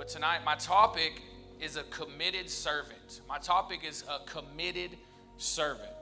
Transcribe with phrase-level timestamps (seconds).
[0.00, 1.20] But tonight, my topic
[1.60, 3.20] is a committed servant.
[3.28, 4.96] My topic is a committed
[5.36, 5.92] servant.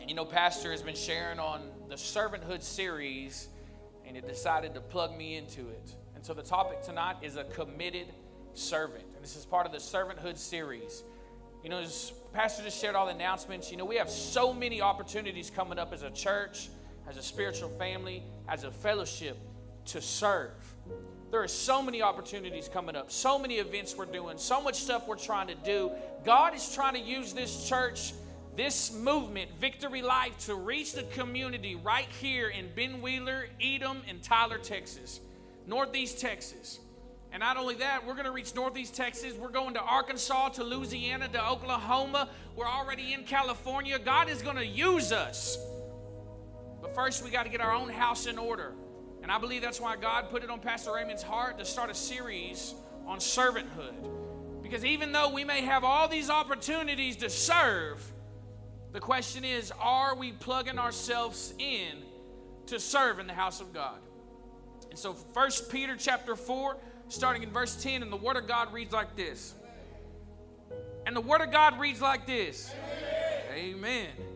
[0.00, 3.48] And you know, Pastor has been sharing on the servanthood series,
[4.06, 5.94] and it decided to plug me into it.
[6.14, 8.06] And so the topic tonight is a committed
[8.54, 9.04] servant.
[9.14, 11.02] And this is part of the servanthood series.
[11.62, 14.80] You know, as Pastor just shared all the announcements, you know, we have so many
[14.80, 16.70] opportunities coming up as a church,
[17.06, 19.36] as a spiritual family, as a fellowship
[19.84, 20.52] to serve.
[21.30, 25.08] There are so many opportunities coming up, so many events we're doing, so much stuff
[25.08, 25.90] we're trying to do.
[26.24, 28.12] God is trying to use this church,
[28.56, 34.22] this movement, Victory Life, to reach the community right here in Ben Wheeler, Edom, and
[34.22, 35.20] Tyler, Texas,
[35.66, 36.78] Northeast Texas.
[37.32, 39.34] And not only that, we're going to reach Northeast Texas.
[39.34, 42.28] We're going to Arkansas, to Louisiana, to Oklahoma.
[42.54, 43.98] We're already in California.
[43.98, 45.58] God is going to use us.
[46.80, 48.74] But first, we got to get our own house in order.
[49.24, 51.94] And I believe that's why God put it on Pastor Raymond's heart to start a
[51.94, 52.74] series
[53.06, 53.94] on servanthood.
[54.62, 58.04] Because even though we may have all these opportunities to serve,
[58.92, 62.02] the question is are we plugging ourselves in
[62.66, 63.96] to serve in the house of God?
[64.90, 66.76] And so, First Peter chapter 4,
[67.08, 69.54] starting in verse 10, and the Word of God reads like this.
[71.06, 72.74] And the Word of God reads like this
[73.54, 73.74] Amen.
[73.74, 74.33] Amen.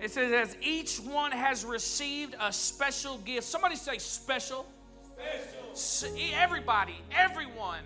[0.00, 3.44] It says, as each one has received a special gift.
[3.44, 4.66] Somebody say special.
[5.74, 6.16] Special.
[6.34, 7.82] Everybody, everyone,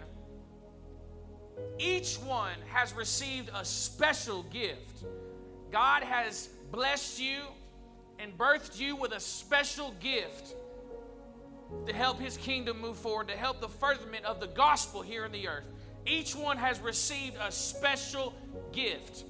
[1.78, 5.04] each one has received a special gift.
[5.70, 7.40] God has blessed you
[8.18, 10.54] and birthed you with a special gift
[11.86, 15.32] to help his kingdom move forward, to help the furtherment of the gospel here in
[15.32, 15.64] the earth.
[16.06, 18.34] Each one has received a special
[18.72, 19.24] gift.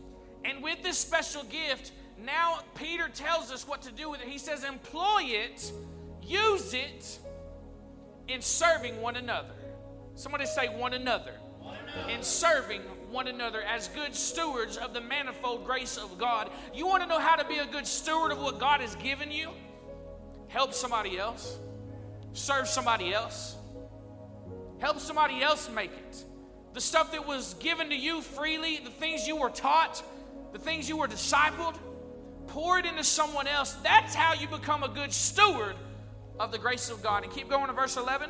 [0.44, 1.92] And with this special gift,
[2.24, 4.28] now Peter tells us what to do with it.
[4.28, 5.72] He says, employ it,
[6.22, 7.18] use it
[8.28, 9.54] in serving one another.
[10.14, 11.34] Somebody say, one another.
[11.60, 12.10] One another.
[12.10, 16.50] In serving one another as good stewards of the manifold grace of God.
[16.74, 19.30] You want to know how to be a good steward of what God has given
[19.30, 19.50] you?
[20.48, 21.58] Help somebody else
[22.32, 23.56] serve somebody else,
[24.78, 26.24] help somebody else make it.
[26.72, 30.02] The stuff that was given to you freely, the things you were taught,
[30.52, 31.76] the things you were discipled,
[32.52, 33.72] pour it into someone else.
[33.82, 35.74] That's how you become a good steward
[36.38, 37.24] of the grace of God.
[37.24, 38.28] And keep going to verse 11.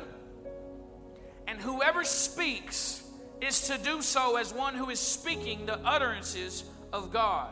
[1.47, 3.03] And whoever speaks
[3.41, 6.63] is to do so as one who is speaking the utterances
[6.93, 7.49] of God.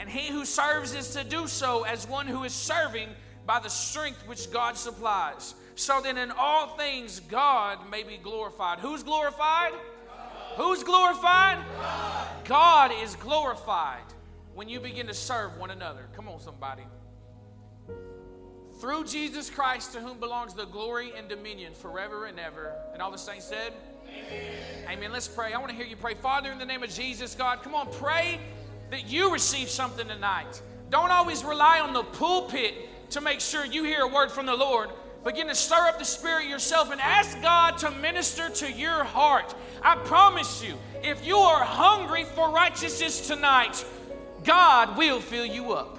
[0.00, 3.08] And he who serves is to do so as one who is serving
[3.46, 8.80] by the strength which God supplies so that in all things God may be glorified.
[8.80, 9.72] Who's glorified?
[9.72, 10.56] God.
[10.56, 11.64] Who's glorified?
[11.76, 12.44] God.
[12.44, 14.11] God is glorified
[14.54, 16.08] when you begin to serve one another.
[16.14, 16.84] Come on, somebody.
[18.80, 22.74] Through Jesus Christ, to whom belongs the glory and dominion forever and ever.
[22.92, 23.72] And all the saints said,
[24.08, 24.88] Amen.
[24.90, 25.12] Amen.
[25.12, 25.52] Let's pray.
[25.52, 26.14] I want to hear you pray.
[26.14, 28.40] Father, in the name of Jesus, God, come on, pray
[28.90, 30.60] that you receive something tonight.
[30.90, 32.74] Don't always rely on the pulpit
[33.10, 34.90] to make sure you hear a word from the Lord.
[35.24, 39.54] Begin to stir up the Spirit yourself and ask God to minister to your heart.
[39.82, 43.84] I promise you, if you are hungry for righteousness tonight,
[44.44, 45.98] God will fill you up.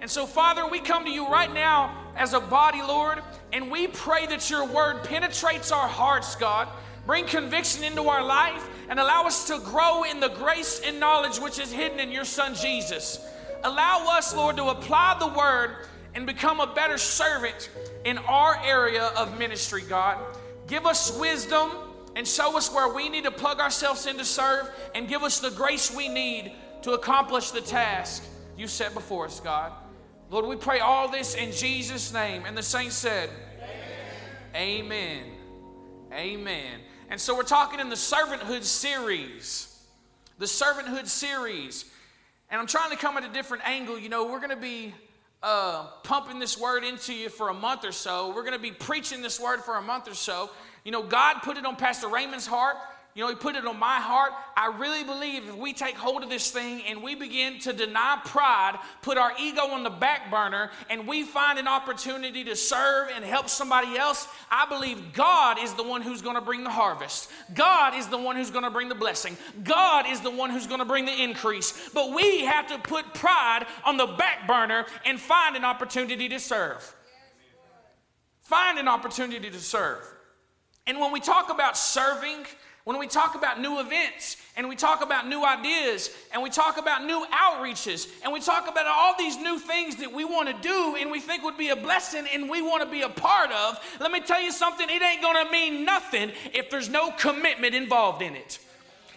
[0.00, 3.22] And so, Father, we come to you right now as a body, Lord,
[3.52, 6.68] and we pray that your word penetrates our hearts, God.
[7.06, 11.38] Bring conviction into our life and allow us to grow in the grace and knowledge
[11.38, 13.24] which is hidden in your Son Jesus.
[13.64, 17.70] Allow us, Lord, to apply the word and become a better servant
[18.04, 20.18] in our area of ministry, God.
[20.66, 21.70] Give us wisdom
[22.16, 25.40] and show us where we need to plug ourselves in to serve and give us
[25.40, 28.24] the grace we need to accomplish the task
[28.56, 29.72] you set before us, God.
[30.30, 32.44] Lord, we pray all this in Jesus' name.
[32.46, 33.30] And the saints said,
[34.54, 34.84] Amen.
[34.84, 35.24] Amen.
[36.12, 36.80] Amen.
[37.10, 39.68] And so we're talking in the servanthood series.
[40.38, 41.84] The servanthood series.
[42.50, 43.98] And I'm trying to come at a different angle.
[43.98, 44.94] You know, we're going to be
[45.42, 48.32] uh, pumping this word into you for a month or so.
[48.34, 50.50] We're going to be preaching this word for a month or so.
[50.84, 52.76] You know, God put it on Pastor Raymond's heart.
[53.14, 54.32] You know, He put it on my heart.
[54.56, 58.18] I really believe if we take hold of this thing and we begin to deny
[58.24, 63.10] pride, put our ego on the back burner, and we find an opportunity to serve
[63.14, 66.70] and help somebody else, I believe God is the one who's going to bring the
[66.70, 67.30] harvest.
[67.54, 69.36] God is the one who's going to bring the blessing.
[69.62, 71.90] God is the one who's going to bring the increase.
[71.92, 76.40] But we have to put pride on the back burner and find an opportunity to
[76.40, 76.96] serve.
[78.40, 80.06] Find an opportunity to serve.
[80.86, 82.44] And when we talk about serving,
[82.84, 86.78] when we talk about new events and we talk about new ideas and we talk
[86.78, 90.68] about new outreaches and we talk about all these new things that we want to
[90.68, 93.52] do and we think would be a blessing and we want to be a part
[93.52, 97.12] of, let me tell you something, it ain't going to mean nothing if there's no
[97.12, 98.58] commitment involved in it.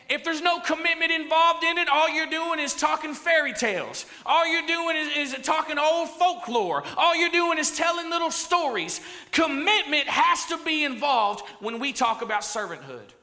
[0.08, 4.06] If there's no commitment involved in it, all you're doing is talking fairy tales.
[4.24, 6.84] All you're doing is, is, talking old folklore.
[6.96, 9.02] All you're doing is telling little stories.
[9.32, 13.15] Commitment has to be involved when we talk about servanthood.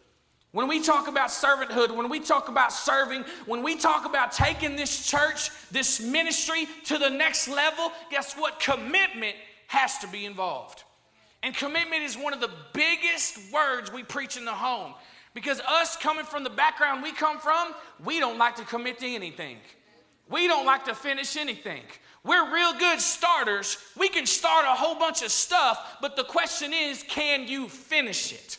[0.52, 4.76] When we talk about servanthood, when we talk about serving, when we talk about taking
[4.76, 8.60] this church, this ministry to the next level, guess what?
[8.60, 9.34] Commitment
[9.68, 10.84] has to be involved.
[11.42, 14.92] And commitment is one of the biggest words we preach in the home.
[15.34, 17.72] Because us coming from the background we come from,
[18.04, 19.56] we don't like to commit to anything.
[20.28, 21.82] We don't like to finish anything.
[22.24, 23.78] We're real good starters.
[23.98, 28.32] We can start a whole bunch of stuff, but the question is can you finish
[28.32, 28.58] it?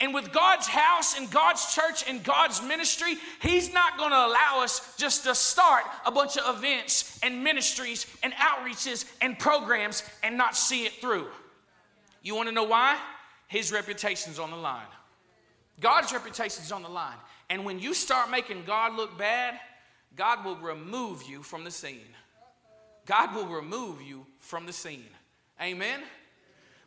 [0.00, 4.62] And with God's house and God's church and God's ministry, He's not going to allow
[4.62, 10.36] us just to start a bunch of events and ministries and outreaches and programs and
[10.36, 11.26] not see it through.
[12.22, 12.96] You want to know why?
[13.48, 14.86] His reputation's on the line.
[15.80, 17.16] God's reputation's on the line.
[17.50, 19.58] And when you start making God look bad,
[20.14, 22.00] God will remove you from the scene.
[23.06, 25.06] God will remove you from the scene.
[25.60, 26.00] Amen.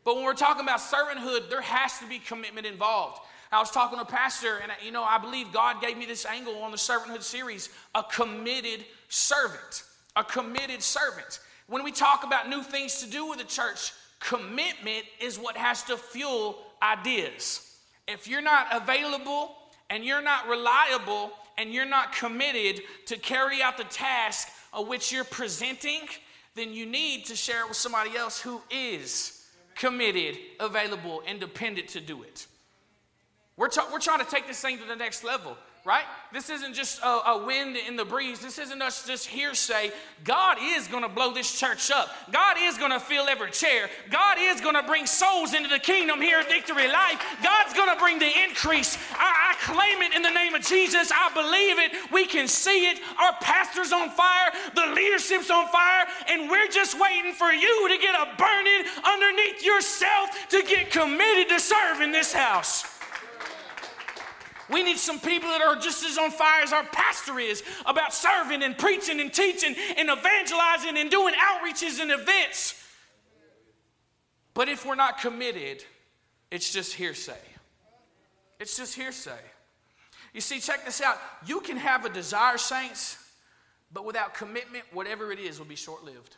[0.03, 3.21] But when we're talking about servanthood, there has to be commitment involved.
[3.51, 6.25] I was talking to a pastor, and you know, I believe God gave me this
[6.25, 9.83] angle on the servanthood series a committed servant.
[10.15, 11.39] A committed servant.
[11.67, 15.83] When we talk about new things to do with the church, commitment is what has
[15.83, 17.77] to fuel ideas.
[18.07, 19.55] If you're not available
[19.89, 25.11] and you're not reliable and you're not committed to carry out the task of which
[25.11, 26.01] you're presenting,
[26.55, 29.40] then you need to share it with somebody else who is
[29.81, 32.45] committed, available, and dependent to do it.
[33.57, 36.03] We're, we're trying to take this thing to the next level right?
[36.31, 38.39] This isn't just a, a, wind in the breeze.
[38.39, 39.91] This isn't us just hearsay.
[40.23, 42.09] God is going to blow this church up.
[42.31, 43.89] God is going to fill every chair.
[44.11, 47.19] God is going to bring souls into the kingdom here at Victory Life.
[47.43, 48.95] God's going to bring the increase.
[49.13, 51.11] I, I claim it in the name of Jesus.
[51.11, 52.11] I believe it.
[52.11, 52.99] We can see it.
[53.19, 54.51] Our pastor's on fire.
[54.75, 56.05] The leadership's on fire.
[56.29, 61.49] And we're just waiting for you to get a burning underneath yourself to get committed
[61.49, 63.00] to serve in this house.
[64.71, 68.13] We need some people that are just as on fire as our pastor is about
[68.13, 72.81] serving and preaching and teaching and evangelizing and doing outreaches and events.
[74.53, 75.83] But if we're not committed,
[76.49, 77.37] it's just hearsay.
[78.59, 79.39] It's just hearsay.
[80.33, 81.17] You see, check this out.
[81.45, 83.17] You can have a desire, saints,
[83.91, 86.37] but without commitment, whatever it is will be short lived.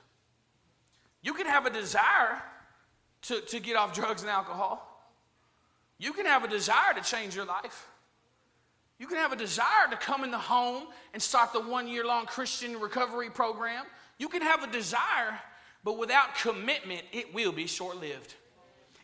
[1.22, 2.42] You can have a desire
[3.24, 4.90] to, to get off drugs and alcohol.
[6.00, 7.88] You can have a desire to change your life.
[9.00, 12.06] You can have a desire to come in the home and start the one year
[12.06, 13.86] long Christian recovery program.
[14.18, 15.40] You can have a desire,
[15.84, 18.36] but without commitment, it will be short lived.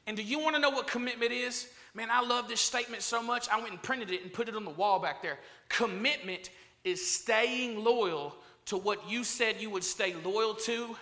[0.06, 1.68] And do you want to know what commitment is?
[1.94, 3.50] Man, I love this statement so much.
[3.50, 5.40] I went and printed it and put it on the wall back there.
[5.70, 6.52] Commitment
[6.84, 10.96] is staying loyal to what you said you would stay loyal to,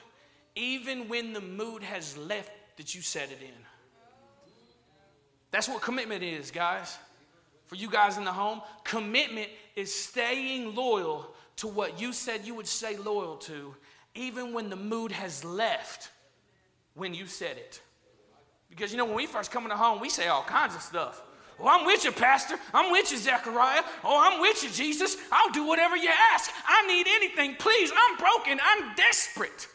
[0.55, 3.53] even when the mood has left that you set it in.
[5.51, 6.97] That's what commitment is, guys
[7.67, 12.55] for you guys in the home, commitment is staying loyal to what you said you
[12.55, 13.75] would stay loyal to,
[14.15, 16.09] even when the mood has left
[16.95, 17.81] when you said it.
[18.69, 21.21] Because you know, when we first come into home, we say all kinds of stuff.
[21.59, 22.55] Oh, I'm with you, Pastor.
[22.73, 23.81] I'm with you, Zechariah.
[24.03, 25.17] Oh, I'm with you, Jesus.
[25.31, 26.51] I'll do whatever you ask.
[26.67, 27.55] I need anything.
[27.55, 28.59] Please, I'm broken.
[28.63, 29.67] I'm desperate.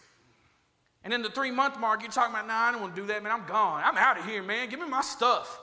[1.05, 3.09] And in the three month mark, you're talking about, nah, I don't want to do
[3.09, 3.33] that, man.
[3.33, 3.83] I'm gone.
[3.85, 4.69] I'm out of here, man.
[4.69, 5.61] Give me my stuff.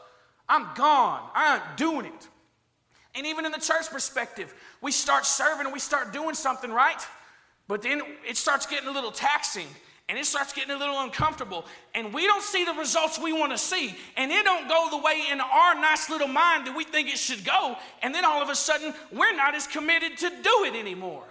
[0.50, 1.22] I'm gone.
[1.34, 2.28] I ain't doing it.
[3.16, 7.06] And even in the church perspective, we start serving and we start doing something right,
[7.68, 9.68] but then it starts getting a little taxing
[10.10, 13.52] and it starts getting a little uncomfortable and we don't see the results we want
[13.52, 16.84] to see and it don't go the way in our nice little mind that we
[16.84, 20.30] think it should go and then all of a sudden we're not as committed to
[20.30, 21.24] do it anymore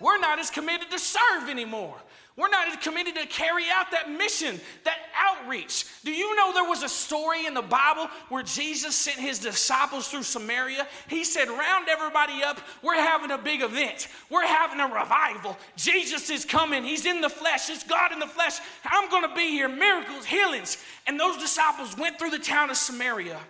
[0.00, 1.96] we're not as committed to serve anymore
[2.38, 5.86] we're not as committed to carry out that mission, that outreach.
[6.04, 10.06] Do you know there was a story in the Bible where Jesus sent his disciples
[10.06, 10.86] through Samaria?
[11.08, 12.60] He said, Round everybody up.
[12.80, 14.06] We're having a big event.
[14.30, 15.58] We're having a revival.
[15.74, 16.84] Jesus is coming.
[16.84, 17.70] He's in the flesh.
[17.70, 18.60] It's God in the flesh.
[18.84, 19.68] I'm going to be here.
[19.68, 20.78] Miracles, healings.
[21.08, 23.40] And those disciples went through the town of Samaria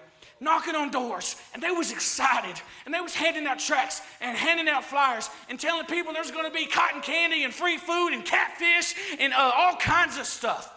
[0.41, 4.69] knocking on doors and they was excited and they was handing out tracts and handing
[4.69, 8.25] out flyers and telling people there's going to be cotton candy and free food and
[8.25, 10.75] catfish and uh, all kinds of stuff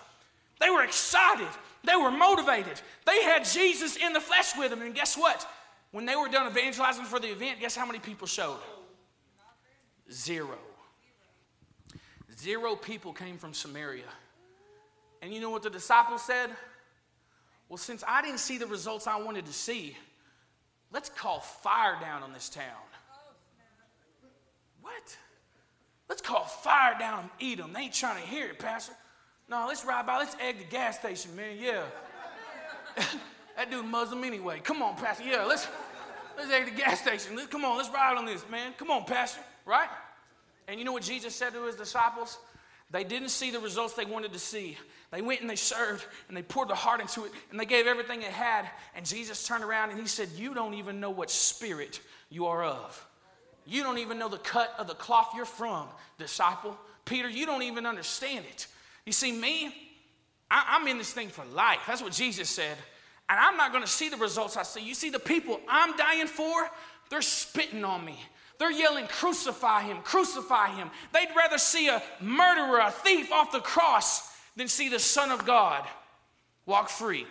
[0.60, 1.48] they were excited
[1.84, 2.80] They were motivated.
[3.06, 4.82] They had Jesus in the flesh with them.
[4.82, 5.48] And guess what?
[5.92, 8.60] When they were done evangelizing for the event, guess how many people showed?
[10.12, 10.58] Zero.
[12.38, 14.06] Zero people came from Samaria.
[15.22, 16.52] And you know what the disciples said?
[17.72, 19.96] Well, since I didn't see the results I wanted to see,
[20.92, 22.66] let's call fire down on this town.
[24.82, 25.18] What?
[26.10, 27.72] Let's call fire down on Edom.
[27.72, 28.92] They ain't trying to hear it, Pastor.
[29.48, 30.18] No, let's ride by.
[30.18, 31.56] Let's egg the gas station, man.
[31.58, 31.84] Yeah.
[33.56, 34.60] that dude Muslim anyway.
[34.62, 35.24] Come on, Pastor.
[35.24, 35.66] Yeah, let's
[36.36, 37.38] let's egg the gas station.
[37.38, 38.74] Let's, come on, let's ride on this, man.
[38.78, 39.40] Come on, Pastor.
[39.66, 39.88] Right?
[40.68, 42.38] And you know what Jesus said to his disciples?
[42.92, 44.78] They didn't see the results they wanted to see.
[45.12, 47.88] They went and they served and they poured their heart into it and they gave
[47.88, 48.70] everything it had.
[48.96, 52.64] And Jesus turned around and he said, You don't even know what spirit you are
[52.64, 53.08] of.
[53.66, 56.78] You don't even know the cut of the cloth you're from, disciple.
[57.06, 58.68] Peter, you don't even understand it.
[59.06, 59.74] You see, me,
[60.50, 61.80] I, am in this thing for life.
[61.88, 62.78] That's what Jesus said.
[63.30, 64.82] And I'm not going to see the results I see.
[64.82, 66.70] You see, the people I'm dying for,
[67.10, 68.20] they're spitting on me.
[68.62, 70.92] They're yelling, Crucify him, crucify him.
[71.12, 75.48] They'd rather see a murderer, a thief off the cross than see the Son of
[75.48, 75.84] God
[76.68, 77.26] walk free.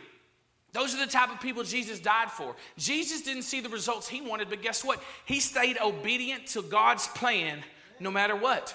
[0.73, 2.57] Those are the type of people Jesus died for.
[2.77, 5.01] Jesus didn't see the results he wanted, but guess what?
[5.25, 7.63] He stayed obedient to God's plan
[8.01, 8.75] no matter what.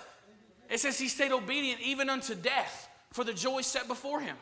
[0.69, 4.37] It says he stayed obedient even unto death for the joy set before him.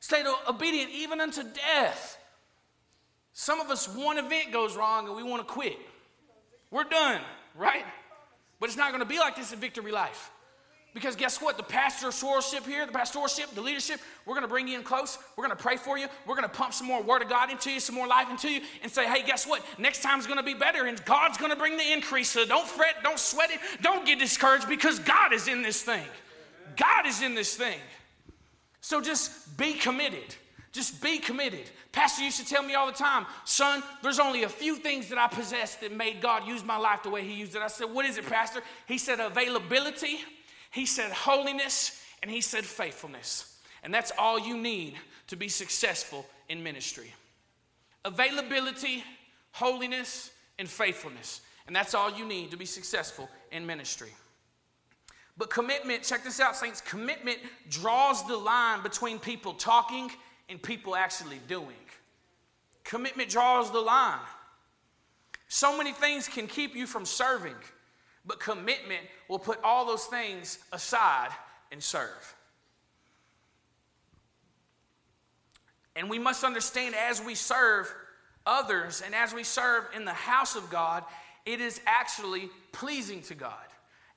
[0.00, 2.18] Stayed obedient even unto death.
[3.32, 5.78] Some of us, one event goes wrong and we want to quit.
[6.72, 7.20] We're done,
[7.54, 7.84] right?
[8.60, 10.30] But it's not going to be like this in Victory Life.
[10.94, 11.56] Because guess what?
[11.56, 15.18] The pastorship here, the pastorship, the leadership, we're going to bring you in close.
[15.36, 16.06] We're going to pray for you.
[16.24, 18.48] We're going to pump some more word of God into you, some more life into
[18.48, 19.60] you, and say, hey, guess what?
[19.76, 22.30] Next time's going to be better, and God's going to bring the increase.
[22.30, 26.06] So don't fret, don't sweat it, don't get discouraged because God is in this thing.
[26.76, 27.78] God is in this thing.
[28.80, 30.36] So just be committed.
[30.74, 31.70] Just be committed.
[31.92, 35.16] Pastor used to tell me all the time, son, there's only a few things that
[35.16, 37.62] I possess that made God use my life the way He used it.
[37.62, 38.60] I said, what is it, Pastor?
[38.86, 40.18] He said, availability
[40.74, 43.58] he said holiness and he said faithfulness.
[43.84, 44.94] And that's all you need
[45.28, 47.12] to be successful in ministry
[48.06, 49.02] availability,
[49.52, 51.40] holiness, and faithfulness.
[51.66, 54.10] And that's all you need to be successful in ministry.
[55.38, 57.38] But commitment, check this out, saints commitment
[57.70, 60.10] draws the line between people talking
[60.48, 61.68] and people actually doing.
[62.84, 64.18] Commitment draws the line.
[65.48, 67.54] So many things can keep you from serving.
[68.26, 71.30] But commitment will put all those things aside
[71.70, 72.34] and serve.
[75.96, 77.92] And we must understand as we serve
[78.46, 81.04] others and as we serve in the house of God,
[81.46, 83.52] it is actually pleasing to God.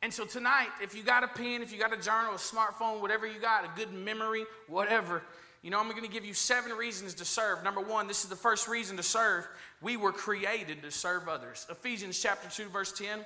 [0.01, 3.01] And so tonight, if you got a pen, if you got a journal, a smartphone,
[3.01, 5.23] whatever you got, a good memory, whatever,
[5.61, 7.63] you know, I'm going to give you seven reasons to serve.
[7.63, 9.47] Number one, this is the first reason to serve.
[9.81, 11.65] We were created to serve others.
[11.69, 13.19] Ephesians chapter 2, verse 10.
[13.19, 13.23] I'm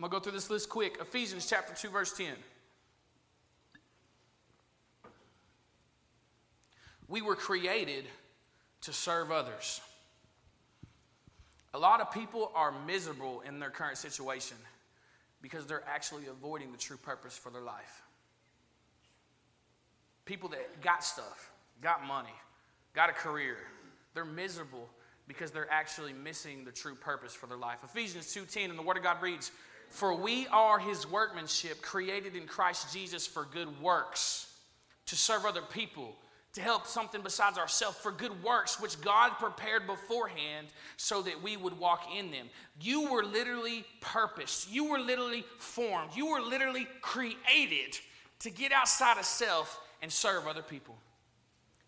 [0.00, 0.98] going to go through this list quick.
[1.00, 2.28] Ephesians chapter 2, verse 10.
[7.08, 8.04] We were created
[8.82, 9.80] to serve others.
[11.74, 14.56] A lot of people are miserable in their current situation
[15.42, 18.02] because they're actually avoiding the true purpose for their life.
[20.24, 21.50] People that got stuff,
[21.82, 22.34] got money,
[22.94, 23.56] got a career,
[24.14, 24.88] they're miserable
[25.26, 27.78] because they're actually missing the true purpose for their life.
[27.84, 29.52] Ephesians 2:10 and the word of God reads,
[29.90, 34.52] for we are his workmanship, created in Christ Jesus for good works,
[35.06, 36.14] to serve other people,
[36.52, 41.56] to help something besides ourselves, for good works which God prepared beforehand so that we
[41.56, 42.48] would walk in them.
[42.80, 47.98] You were literally purposed, you were literally formed, you were literally created
[48.40, 50.96] to get outside of self and serve other people,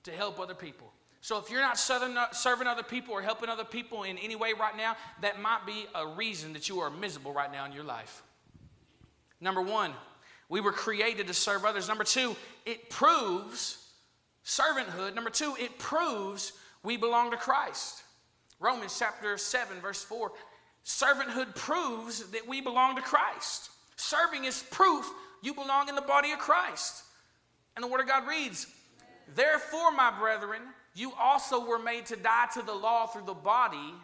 [0.04, 0.92] to help other people.
[1.20, 4.52] So if you're not uh, serving other people or helping other people in any way
[4.58, 7.84] right now, that might be a reason that you are miserable right now in your
[7.84, 8.22] life.
[9.40, 9.92] Number one,
[10.48, 11.88] we were created to serve others.
[11.88, 13.90] Number two, it proves
[14.44, 15.14] servanthood.
[15.14, 16.52] Number two, it proves
[16.82, 18.02] we belong to Christ.
[18.58, 20.32] Romans chapter 7, verse 4
[20.84, 23.70] servanthood proves that we belong to Christ.
[23.96, 25.08] Serving is proof
[25.42, 27.04] you belong in the body of Christ.
[27.76, 28.66] And the Word of God reads,
[29.34, 30.62] Therefore, my brethren,
[30.94, 33.94] you also were made to die to the law through the body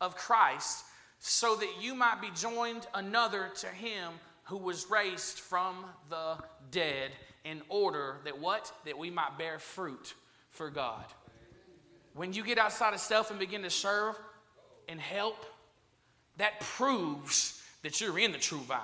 [0.00, 0.84] of Christ,
[1.20, 4.12] so that you might be joined another to him
[4.44, 6.36] who was raised from the
[6.70, 7.12] dead,
[7.44, 8.72] in order that what?
[8.84, 10.14] That we might bear fruit
[10.50, 11.04] for God.
[12.14, 14.18] When you get outside of self and begin to serve
[14.88, 15.46] and help,
[16.36, 18.80] that proves that you're in the true vine.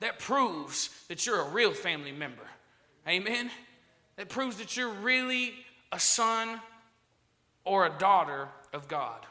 [0.00, 2.42] That proves that you're a real family member.
[3.08, 3.50] Amen.
[4.16, 5.52] That proves that you're really
[5.92, 6.60] a son
[7.64, 9.26] or a daughter of God.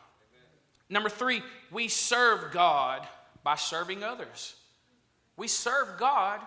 [0.89, 3.07] Number three, we serve God
[3.43, 4.55] by serving others.
[5.37, 6.39] We serve God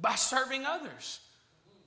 [0.00, 1.20] by serving others.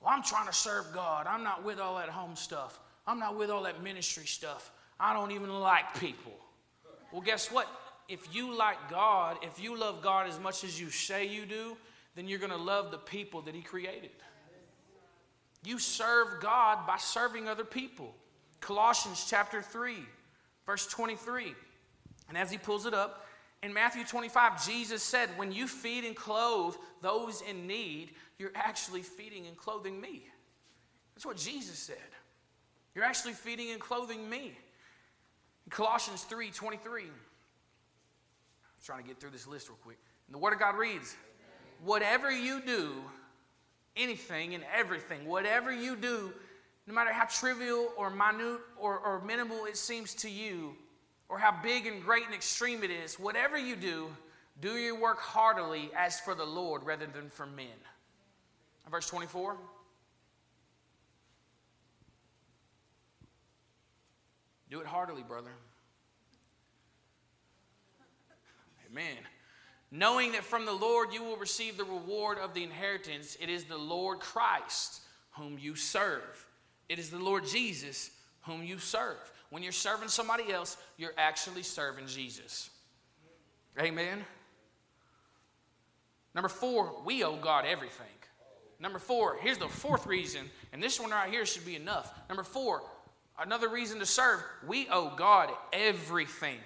[0.01, 1.25] Well, I'm trying to serve God.
[1.27, 2.79] I'm not with all that home stuff.
[3.07, 4.71] I'm not with all that ministry stuff.
[4.99, 6.33] I don't even like people.
[7.11, 7.67] Well, guess what?
[8.07, 11.77] If you like God, if you love God as much as you say you do,
[12.15, 14.11] then you're going to love the people that He created.
[15.65, 18.13] You serve God by serving other people.
[18.59, 19.95] Colossians chapter 3,
[20.65, 21.53] verse 23.
[22.29, 23.25] And as he pulls it up,
[23.63, 29.01] in Matthew 25, Jesus said, When you feed and clothe those in need, you're actually
[29.01, 30.23] feeding and clothing me.
[31.15, 31.97] That's what Jesus said.
[32.93, 34.57] You're actually feeding and clothing me.
[35.65, 37.03] In Colossians 3 23.
[37.03, 37.09] I'm
[38.83, 39.97] trying to get through this list real quick.
[40.27, 41.15] And the Word of God reads,
[41.83, 42.93] Whatever you do,
[43.95, 46.33] anything and everything, whatever you do,
[46.87, 50.75] no matter how trivial or minute or, or minimal it seems to you,
[51.29, 54.07] or how big and great and extreme it is, whatever you do,
[54.61, 57.67] do your work heartily as for the Lord rather than for men.
[58.89, 59.57] Verse 24.
[64.69, 65.51] Do it heartily, brother.
[68.91, 69.17] Amen.
[69.95, 73.63] Knowing that from the Lord you will receive the reward of the inheritance, it is
[73.63, 74.99] the Lord Christ
[75.31, 76.45] whom you serve.
[76.89, 78.11] It is the Lord Jesus
[78.41, 79.31] whom you serve.
[79.51, 82.69] When you're serving somebody else, you're actually serving Jesus.
[83.79, 84.25] Amen.
[86.33, 88.05] Number four, we owe God everything.
[88.81, 90.41] Number four, here's the fourth reason,
[90.73, 92.13] and this one right here should be enough.
[92.27, 92.83] Number four,
[93.39, 96.59] another reason to serve, we owe God everything.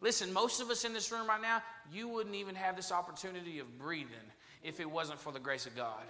[0.00, 3.58] Listen, most of us in this room right now, you wouldn't even have this opportunity
[3.58, 4.14] of breathing
[4.62, 6.04] if it wasn't for the grace of God.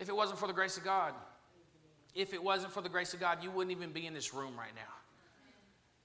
[0.00, 1.12] If it wasn't for the grace of God.
[2.14, 4.54] If it wasn't for the grace of God, you wouldn't even be in this room
[4.58, 4.92] right now.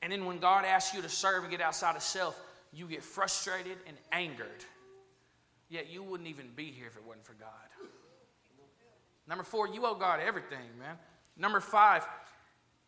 [0.02, 2.40] And then when God asks you to serve and get outside of self,
[2.72, 4.66] you get frustrated and angered.
[5.70, 7.50] Yet you wouldn't even be here if it wasn't for God.
[9.28, 10.98] Number four, you owe God everything, man.
[11.38, 12.06] Number five,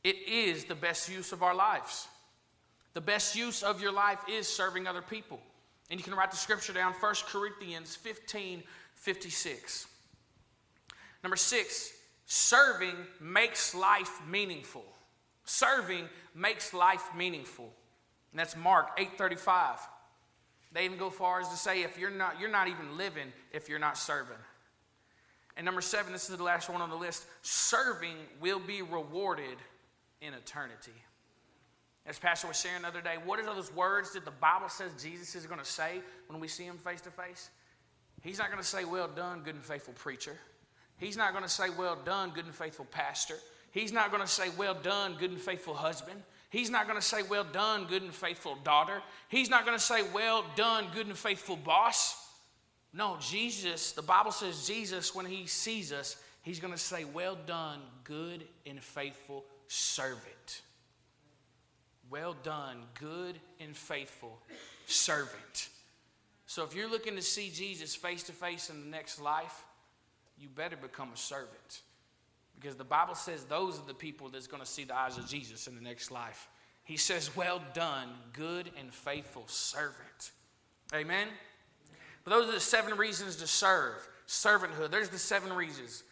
[0.03, 2.07] it is the best use of our lives.
[2.97, 5.39] The best use of your life is serving other people.
[5.91, 8.63] And you can write the scripture down 1 Corinthians 15
[8.95, 9.85] 56.
[11.21, 11.93] Number six,
[12.25, 14.83] Serving makes life meaningful.
[15.45, 17.71] Serving makes life meaningful.
[18.31, 19.77] And that's Mark 8:35.
[20.71, 23.69] They even go far as to say if you're not you're not even living if
[23.69, 24.43] you're not serving.
[25.55, 29.59] And number 7, this is the last one on the list, serving will be rewarded
[30.19, 30.93] in eternity.
[32.07, 34.91] As Pastor was sharing the other day, what are those words that the Bible says
[35.01, 37.49] Jesus is going to say when we see him face to face?
[38.21, 40.37] He's not going to say, Well done, good and faithful preacher.
[40.97, 43.35] He's not going to say, Well done, good and faithful pastor.
[43.71, 46.23] He's not going to say, Well done, good and faithful husband.
[46.49, 49.01] He's not going to say, Well done, good and faithful daughter.
[49.27, 52.23] He's not going to say, Well done, good and faithful boss.
[52.93, 57.37] No, Jesus, the Bible says, Jesus, when he sees us, he's going to say, Well
[57.45, 60.61] done, good and faithful servant.
[62.09, 64.39] Well done, good and faithful
[64.85, 65.69] servant.
[66.45, 69.65] So if you're looking to see Jesus face to face in the next life,
[70.39, 71.81] you better become a servant.
[72.59, 75.27] Because the Bible says those are the people that's going to see the eyes of
[75.27, 76.47] Jesus in the next life.
[76.85, 80.31] He says, Well done, good and faithful servant.
[80.93, 81.27] Amen?
[82.23, 84.07] But those are the seven reasons to serve.
[84.27, 84.89] Servanthood.
[84.89, 86.03] There's the seven reasons.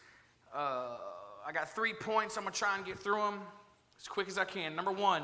[0.53, 0.97] Uh,
[1.47, 2.38] I got three points.
[2.38, 3.39] I'm going to try and get through them
[3.99, 4.75] as quick as I can.
[4.75, 5.23] Number one,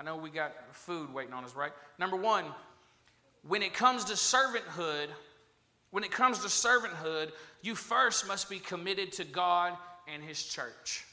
[0.00, 1.72] I know we got food waiting on us, right?
[1.98, 2.46] Number one,
[3.46, 5.08] when it comes to servanthood,
[5.90, 9.76] when it comes to servanthood, you first must be committed to God
[10.08, 11.04] and His church.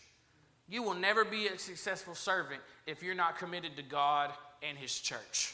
[0.69, 4.31] You will never be a successful servant if you're not committed to God
[4.63, 5.53] and His church.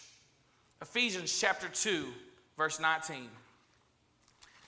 [0.80, 2.06] Ephesians chapter 2,
[2.56, 3.30] verse 19.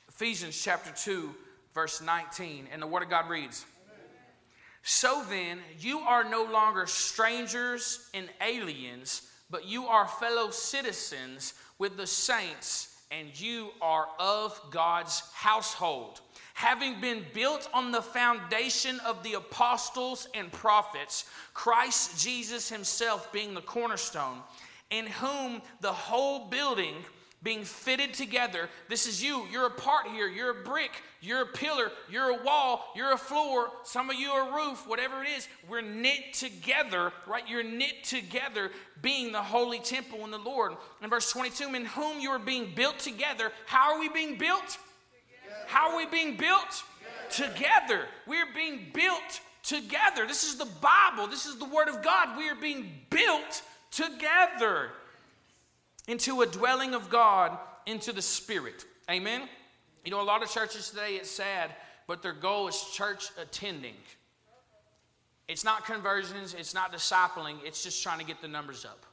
[0.10, 1.36] Ephesians chapter 2,
[1.76, 2.68] verse 19.
[2.72, 3.64] And the Word of God reads
[4.88, 11.98] So then, you are no longer strangers and aliens, but you are fellow citizens with
[11.98, 16.22] the saints and you are of God's household,
[16.54, 23.56] having been built on the foundation of the apostles and prophets, Christ Jesus himself being
[23.56, 24.38] the cornerstone,
[24.92, 26.94] in whom the whole building
[27.46, 28.68] being fitted together.
[28.90, 29.46] This is you.
[29.52, 30.28] You're a part here.
[30.28, 30.90] You're a brick.
[31.22, 31.92] You're a pillar.
[32.10, 32.92] You're a wall.
[32.96, 33.70] You're a floor.
[33.84, 34.88] Some of you are a roof.
[34.88, 37.48] Whatever it is, we're knit together, right?
[37.48, 38.72] You're knit together,
[39.04, 40.74] being the holy temple in the Lord.
[41.04, 43.52] In verse 22, in whom you are being built together.
[43.68, 44.80] How are we being built?
[45.68, 46.84] How are we being built?
[47.30, 48.06] Together.
[48.26, 50.26] We're being built together.
[50.26, 52.40] This is the Bible, this is the Word of God.
[52.40, 54.90] We are being built together
[56.08, 58.86] into a dwelling of God, into the Spirit.
[59.10, 59.42] Amen?
[60.04, 61.72] You know, a lot of churches today, it's sad,
[62.08, 63.96] but their goal is church attending.
[65.48, 69.06] It's not conversions, it's not discipling, it's just trying to get the numbers up.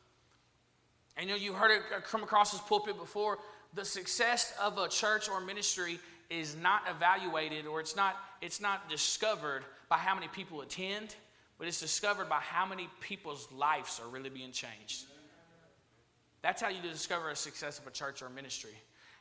[1.16, 3.38] And you know, you heard it come across this pulpit before.
[3.74, 5.98] The success of a church or ministry
[6.31, 11.14] is not evaluated or it's not, it's not discovered by how many people attend,
[11.59, 15.05] but it's discovered by how many people's lives are really being changed.
[16.42, 18.74] That's how you discover a success of a church or a ministry.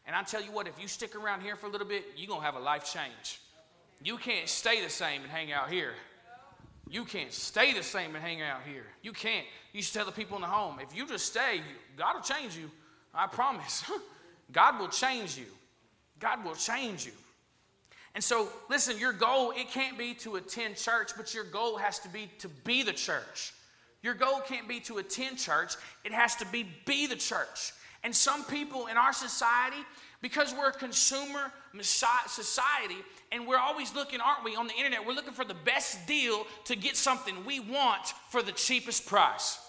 [0.07, 2.27] And I tell you what, if you stick around here for a little bit, you're
[2.27, 3.39] going to have a life change.
[4.03, 5.93] You can't stay the same and hang out here.
[6.89, 8.85] You can't stay the same and hang out here.
[9.03, 9.45] You can't.
[9.71, 11.61] You should tell the people in the home, if you just stay,
[11.95, 12.69] God will change you.
[13.13, 13.83] I promise.
[14.51, 15.45] God will change you.
[16.19, 17.13] God will change you.
[18.13, 21.99] And so, listen, your goal, it can't be to attend church, but your goal has
[21.99, 23.53] to be to be the church.
[24.03, 27.73] Your goal can't be to attend church, it has to be be the church.
[28.03, 29.77] And some people in our society,
[30.21, 32.97] because we're a consumer society
[33.31, 36.45] and we're always looking, aren't we, on the internet, we're looking for the best deal
[36.65, 39.59] to get something we want for the cheapest price.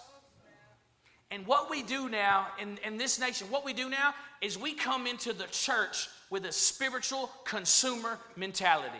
[1.30, 4.74] And what we do now in, in this nation, what we do now is we
[4.74, 8.98] come into the church with a spiritual consumer mentality.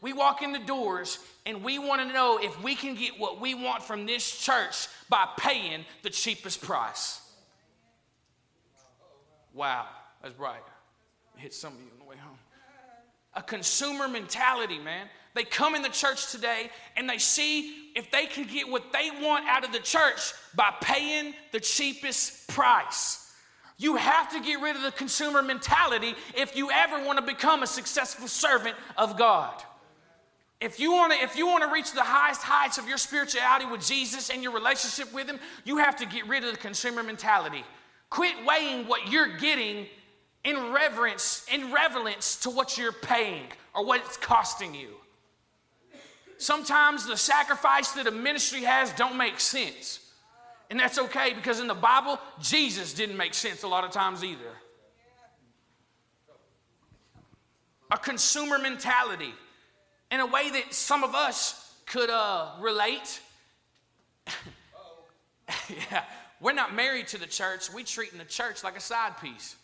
[0.00, 3.40] We walk in the doors and we want to know if we can get what
[3.40, 7.20] we want from this church by paying the cheapest price.
[9.52, 9.86] Wow,
[10.22, 10.62] that's right.
[11.36, 12.38] Hit some of you on the way home.
[13.34, 15.06] A consumer mentality, man.
[15.34, 19.10] They come in the church today and they see if they can get what they
[19.22, 23.32] want out of the church by paying the cheapest price.
[23.78, 27.62] You have to get rid of the consumer mentality if you ever want to become
[27.62, 29.62] a successful servant of God.
[30.60, 33.64] If you want to if you want to reach the highest heights of your spirituality
[33.64, 37.02] with Jesus and your relationship with him, you have to get rid of the consumer
[37.02, 37.64] mentality.
[38.10, 39.86] Quit weighing what you're getting
[40.44, 43.44] in reverence, in reverence to what you're paying
[43.74, 44.88] or what it's costing you.
[46.38, 50.00] Sometimes the sacrifice that a ministry has don't make sense.
[50.70, 54.24] And that's okay because in the Bible, Jesus didn't make sense a lot of times
[54.24, 54.52] either.
[57.90, 59.34] A consumer mentality
[60.10, 63.20] in a way that some of us could uh, relate.
[65.68, 66.04] yeah,
[66.40, 67.72] we're not married to the church.
[67.72, 69.56] We treating the church like a side piece.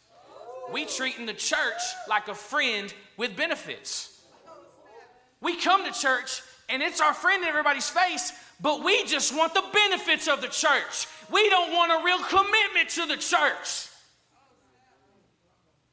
[0.73, 4.21] We treating the church like a friend with benefits.
[5.41, 9.55] We come to church and it's our friend in everybody's face, but we just want
[9.55, 11.07] the benefits of the church.
[11.31, 13.89] We don't want a real commitment to the church.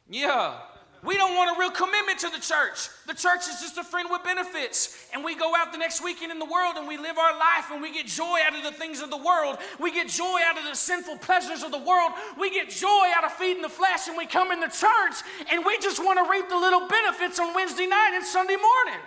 [0.09, 0.55] Yeah.
[1.03, 2.87] We don't want a real commitment to the church.
[3.07, 5.05] The church is just a friend with benefits.
[5.13, 7.71] And we go out the next weekend in the world and we live our life
[7.71, 9.57] and we get joy out of the things of the world.
[9.81, 12.13] We get joy out of the sinful pleasures of the world.
[12.39, 15.15] We get joy out of feeding the flesh and we come in the church
[15.51, 19.01] and we just want to reap the little benefits on Wednesday night and Sunday morning.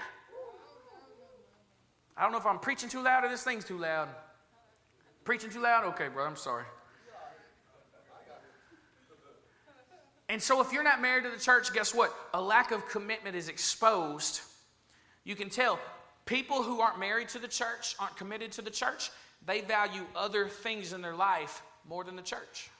[2.14, 4.08] I don't know if I'm preaching too loud or this thing's too loud.
[5.24, 5.84] Preaching too loud?
[5.84, 6.64] Okay, bro, I'm sorry.
[10.28, 12.12] And so, if you're not married to the church, guess what?
[12.34, 14.40] A lack of commitment is exposed.
[15.24, 15.78] You can tell
[16.24, 19.10] people who aren't married to the church, aren't committed to the church,
[19.44, 22.70] they value other things in their life more than the church.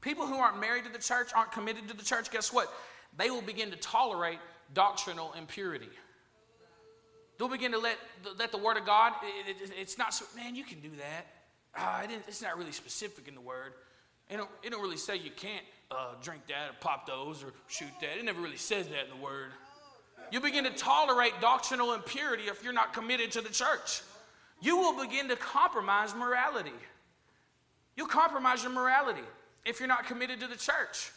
[0.00, 2.72] People who aren't married to the church, aren't committed to the church, guess what?
[3.16, 4.38] They will begin to tolerate
[4.74, 5.88] doctrinal impurity.
[7.38, 7.96] They'll begin to let,
[8.38, 11.26] let the Word of God, it, it, it's not so, man, you can do that.
[11.78, 13.74] Uh, it it's not really specific in the Word.
[14.30, 17.52] It don't, it don't really say you can't uh, drink that or pop those or
[17.68, 18.18] shoot that.
[18.18, 19.50] It never really says that in the Word.
[20.32, 24.02] You begin to tolerate doctrinal impurity if you're not committed to the church.
[24.60, 26.72] You will begin to compromise morality.
[27.96, 29.22] You'll compromise your morality
[29.64, 31.10] if you're not committed to the church.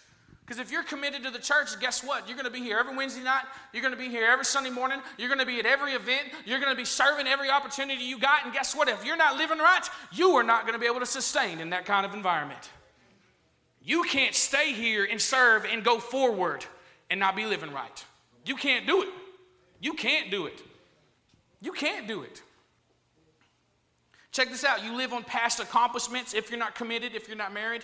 [0.46, 2.28] Because if you're committed to the church, guess what?
[2.28, 3.44] You're going to be here every Wednesday night.
[3.72, 5.00] You're going to be here every Sunday morning.
[5.18, 6.30] You're going to be at every event.
[6.44, 8.46] You're going to be serving every opportunity you got.
[8.46, 8.90] And guess what?
[8.90, 11.70] If you're not living right, you are not going to be able to sustain in
[11.70, 12.72] that kind of environment.
[13.84, 16.66] You can't stay here and serve and go forward
[17.10, 18.06] and not be living right.
[18.46, 19.10] You can't do it.
[19.82, 20.62] You can't do it.
[21.62, 22.42] You can't do it.
[24.32, 24.84] Check this out.
[24.84, 27.84] You live on past accomplishments if you're not committed, if you're not married.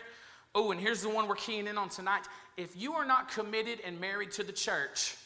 [0.53, 2.23] Oh, and here's the one we're keying in on tonight.
[2.55, 5.17] If you are not committed and married to the church,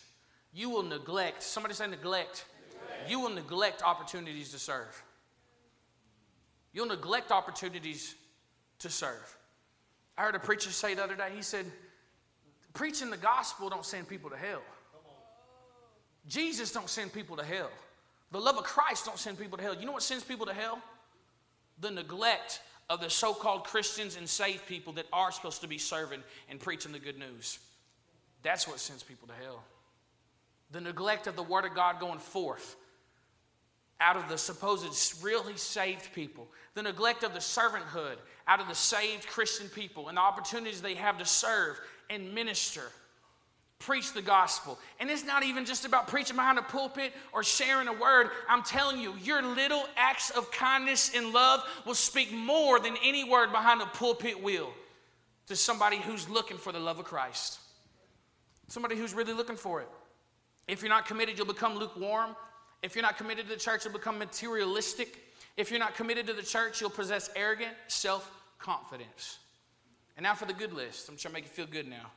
[0.53, 2.45] you will neglect, somebody say neglect.
[2.71, 3.09] neglect.
[3.09, 5.03] You will neglect opportunities to serve.
[6.73, 8.15] You'll neglect opportunities
[8.79, 9.37] to serve.
[10.19, 11.65] I heard a preacher say the other day, he said,
[12.73, 14.61] preaching the gospel don't send people to hell.
[16.27, 17.71] Jesus don't send people to hell.
[18.31, 19.73] The love of Christ don't send people to hell.
[19.73, 20.81] You know what sends people to hell?
[21.79, 25.77] The neglect of the so called Christians and saved people that are supposed to be
[25.77, 27.57] serving and preaching the good news.
[28.43, 29.63] That's what sends people to hell.
[30.71, 32.75] The neglect of the Word of God going forth
[34.01, 38.15] out of the supposed really saved people, the neglect of the servanthood
[38.49, 42.81] out of the saved Christian people, and the opportunities they have to serve and minister
[43.77, 44.77] preach the gospel.
[44.99, 48.31] And it's not even just about preaching behind a pulpit or sharing a word.
[48.49, 53.23] I'm telling you, your little acts of kindness and love will speak more than any
[53.23, 54.71] word behind a pulpit will
[55.47, 57.59] to somebody who's looking for the love of Christ.
[58.67, 59.87] Somebody who's really looking for it.
[60.67, 62.35] If you're not committed, you'll become lukewarm.
[62.81, 65.17] If you're not committed to the church, you'll become materialistic.
[65.55, 69.39] If you're not committed to the church, you'll possess arrogant self confidence.
[70.17, 71.09] And now for the good list.
[71.09, 72.11] I'm trying to make you feel good now.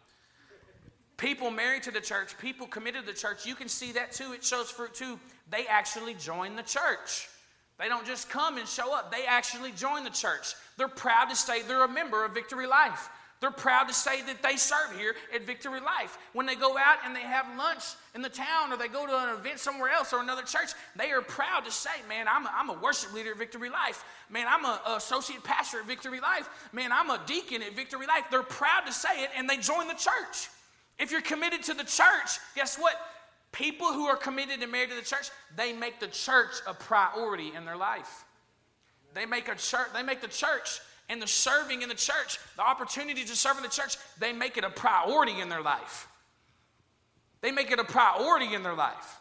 [1.17, 4.33] People married to the church, people committed to the church, you can see that too.
[4.33, 5.21] It shows fruit too.
[5.51, 7.29] They actually join the church.
[7.79, 10.55] They don't just come and show up, they actually join the church.
[10.77, 13.09] They're proud to say they're a member of Victory Life.
[13.43, 16.17] They're proud to say that they serve here at Victory Life.
[16.33, 17.83] When they go out and they have lunch
[18.15, 21.11] in the town or they go to an event somewhere else or another church, they
[21.11, 24.05] are proud to say, Man, I'm a, I'm a worship leader at Victory Life.
[24.31, 26.49] Man, I'm an associate pastor at Victory Life.
[26.73, 28.27] Man, I'm a deacon at Victory Life.
[28.31, 30.49] They're proud to say it and they join the church.
[31.01, 32.95] If you're committed to the church, guess what?
[33.51, 37.51] People who are committed and married to the church, they make the church a priority
[37.57, 38.25] in their life.
[39.15, 40.79] They make a church, they make the church
[41.13, 44.57] and the serving in the church, the opportunity to serve in the church, they make
[44.57, 46.09] it a priority in their life.
[47.43, 49.19] They make it a priority in their life.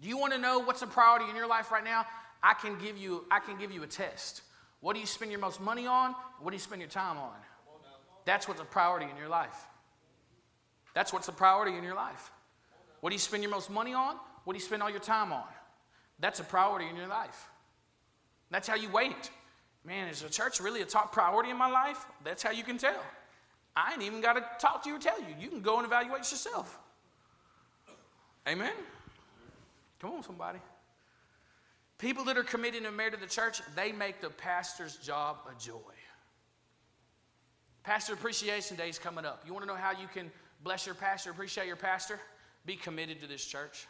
[0.00, 2.06] Do you want to know what's a priority in your life right now?
[2.44, 4.42] I can give you I can give you a test.
[4.80, 6.14] What do you spend your most money on?
[6.40, 7.34] What do you spend your time on?
[8.24, 9.66] That's what's a priority in your life.
[10.94, 12.30] That's what's a priority in your life.
[13.00, 14.14] What do you spend your most money on?
[14.44, 15.44] What do you spend all your time on?
[16.20, 17.48] That's a priority in your life.
[18.50, 19.30] That's how you wait.
[19.84, 22.04] Man, is the church really a top priority in my life?
[22.24, 23.02] That's how you can tell.
[23.74, 25.34] I ain't even got to talk to you or tell you.
[25.40, 26.78] You can go and evaluate yourself.
[28.46, 28.72] Amen?
[30.00, 30.58] Come on, somebody.
[31.98, 35.60] People that are committed and married to the church, they make the pastor's job a
[35.60, 35.78] joy.
[37.84, 39.42] Pastor Appreciation Day is coming up.
[39.46, 40.30] You want to know how you can
[40.62, 42.20] bless your pastor, appreciate your pastor,
[42.66, 43.86] be committed to this church.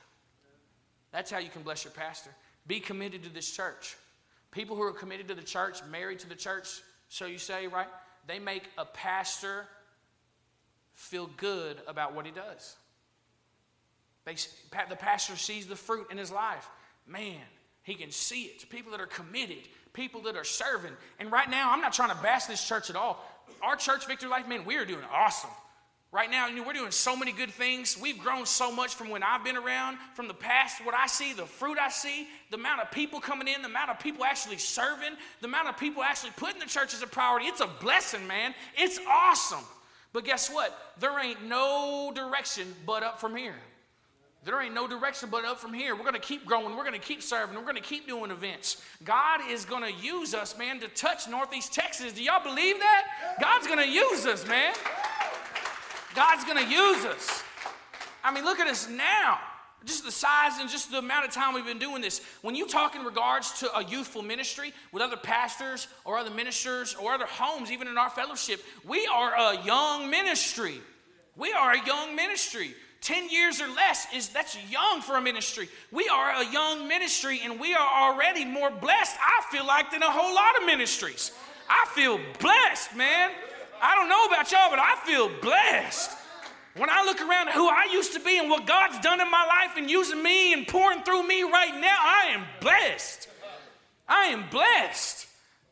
[1.10, 2.30] That's how you can bless your pastor.
[2.66, 3.96] Be committed to this church.
[4.52, 7.88] People who are committed to the church, married to the church, so you say, right?
[8.26, 9.66] They make a pastor
[10.94, 12.76] feel good about what he does.
[14.24, 14.36] They,
[14.88, 16.68] the pastor sees the fruit in his life.
[17.06, 17.40] Man,
[17.82, 18.68] he can see it.
[18.70, 20.92] People that are committed, people that are serving.
[21.18, 23.24] And right now, I'm not trying to bash this church at all.
[23.62, 25.50] Our church, Victory Life, man, we are doing awesome.
[26.12, 27.96] Right now, you know, we're doing so many good things.
[27.98, 31.32] We've grown so much from when I've been around, from the past, what I see,
[31.32, 34.58] the fruit I see, the amount of people coming in, the amount of people actually
[34.58, 37.46] serving, the amount of people actually putting the church as a priority.
[37.46, 38.54] It's a blessing, man.
[38.76, 39.64] It's awesome.
[40.12, 40.78] But guess what?
[41.00, 43.56] There ain't no direction but up from here.
[44.44, 45.94] There ain't no direction but up from here.
[45.94, 46.76] We're going to keep growing.
[46.76, 47.56] We're going to keep serving.
[47.56, 48.82] We're going to keep doing events.
[49.02, 52.12] God is going to use us, man, to touch Northeast Texas.
[52.12, 53.38] Do y'all believe that?
[53.40, 54.74] God's going to use us, man.
[56.14, 57.42] God's going to use us.
[58.24, 59.38] I mean, look at us now.
[59.84, 62.20] Just the size and just the amount of time we've been doing this.
[62.42, 66.94] When you talk in regards to a youthful ministry with other pastors or other ministers
[66.94, 70.80] or other homes, even in our fellowship, we are a young ministry.
[71.36, 72.74] We are a young ministry.
[73.00, 75.68] 10 years or less is that's young for a ministry.
[75.90, 80.04] We are a young ministry and we are already more blessed, I feel like, than
[80.04, 81.32] a whole lot of ministries.
[81.68, 83.32] I feel blessed, man.
[83.82, 86.12] I don't know about y'all, but I feel blessed.
[86.76, 89.30] When I look around at who I used to be and what God's done in
[89.30, 93.28] my life and using me and pouring through me right now, I am blessed.
[94.08, 95.26] I am blessed.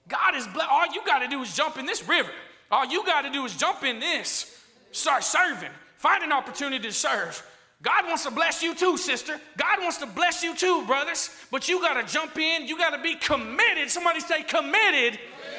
[0.08, 0.68] God is blessed.
[0.70, 2.30] All you got to do is jump in this river.
[2.70, 4.60] All you got to do is jump in this.
[4.92, 5.70] Start serving.
[5.96, 7.46] Find an opportunity to serve.
[7.82, 9.40] God wants to bless you too, sister.
[9.56, 11.30] God wants to bless you too, brothers.
[11.50, 12.66] But you got to jump in.
[12.66, 13.88] You got to be committed.
[13.88, 15.18] Somebody say committed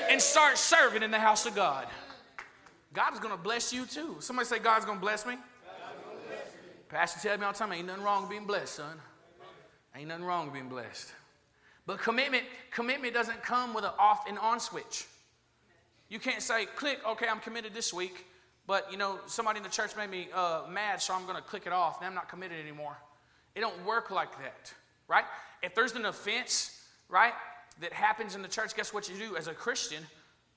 [0.09, 1.87] and start serving in the house of God.
[2.93, 4.17] God is going to bless you too.
[4.19, 5.35] Somebody say, God's going to bless me.
[6.89, 8.97] Pastor tell me all the time, ain't nothing wrong with being blessed, son.
[9.95, 11.13] Ain't nothing wrong with being blessed.
[11.85, 15.05] But commitment, commitment doesn't come with an off and on switch.
[16.09, 18.25] You can't say, click, okay, I'm committed this week,
[18.67, 21.63] but you know, somebody in the church made me uh, mad, so I'm to click
[21.65, 22.01] it off.
[22.01, 22.97] Now I'm not committed anymore.
[23.55, 24.73] It don't work like that,
[25.07, 25.25] right?
[25.63, 27.33] If there's an offense, right,
[27.79, 30.05] that happens in the church, guess what you do as a Christian?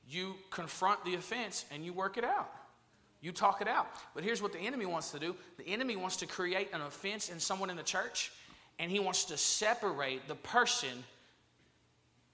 [0.09, 2.51] You confront the offense and you work it out.
[3.21, 3.87] You talk it out.
[4.15, 7.31] But here's what the enemy wants to do the enemy wants to create an offense
[7.31, 8.33] in someone in the church,
[8.79, 11.05] and he wants to separate the person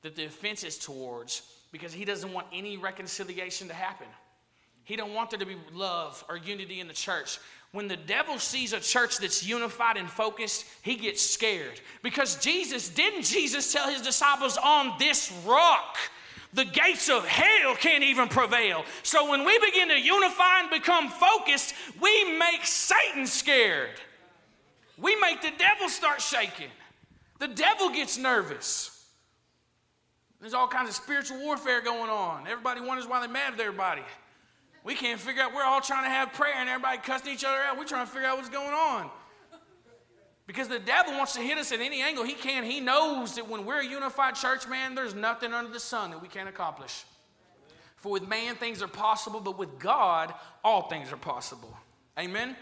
[0.03, 4.07] that the offense is towards because he doesn't want any reconciliation to happen.
[4.85, 7.39] He don't want there to be love or unity in the church.
[7.73, 11.81] When the devil sees a church that's unified and focused, he gets scared.
[12.03, 15.97] Because Jesus, didn't Jesus tell his disciples on this rock?
[16.53, 18.85] The gates of hell can't even prevail.
[19.03, 23.91] So when we begin to unify and become focused, we make Satan scared.
[24.99, 26.71] We make the devil start shaking.
[27.39, 29.07] The devil gets nervous.
[30.41, 32.47] There's all kinds of spiritual warfare going on.
[32.47, 34.03] Everybody wonders why they're mad at everybody.
[34.83, 37.59] We can't figure out, we're all trying to have prayer and everybody cussing each other
[37.59, 37.79] out.
[37.79, 39.11] We're trying to figure out what's going on.
[40.51, 42.65] Because the devil wants to hit us at any angle he can.
[42.65, 46.21] He knows that when we're a unified church, man, there's nothing under the sun that
[46.21, 47.05] we can't accomplish.
[47.99, 50.35] For with man, things are possible, but with God,
[50.65, 51.73] all things are possible.
[52.19, 52.57] Amen?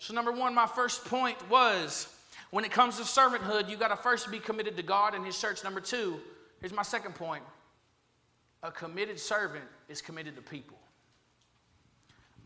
[0.00, 2.12] So, number one, my first point was
[2.50, 5.40] when it comes to servanthood, you got to first be committed to God and His
[5.40, 5.62] church.
[5.62, 6.18] Number two,
[6.58, 7.44] here's my second point
[8.64, 10.76] a committed servant is committed to people.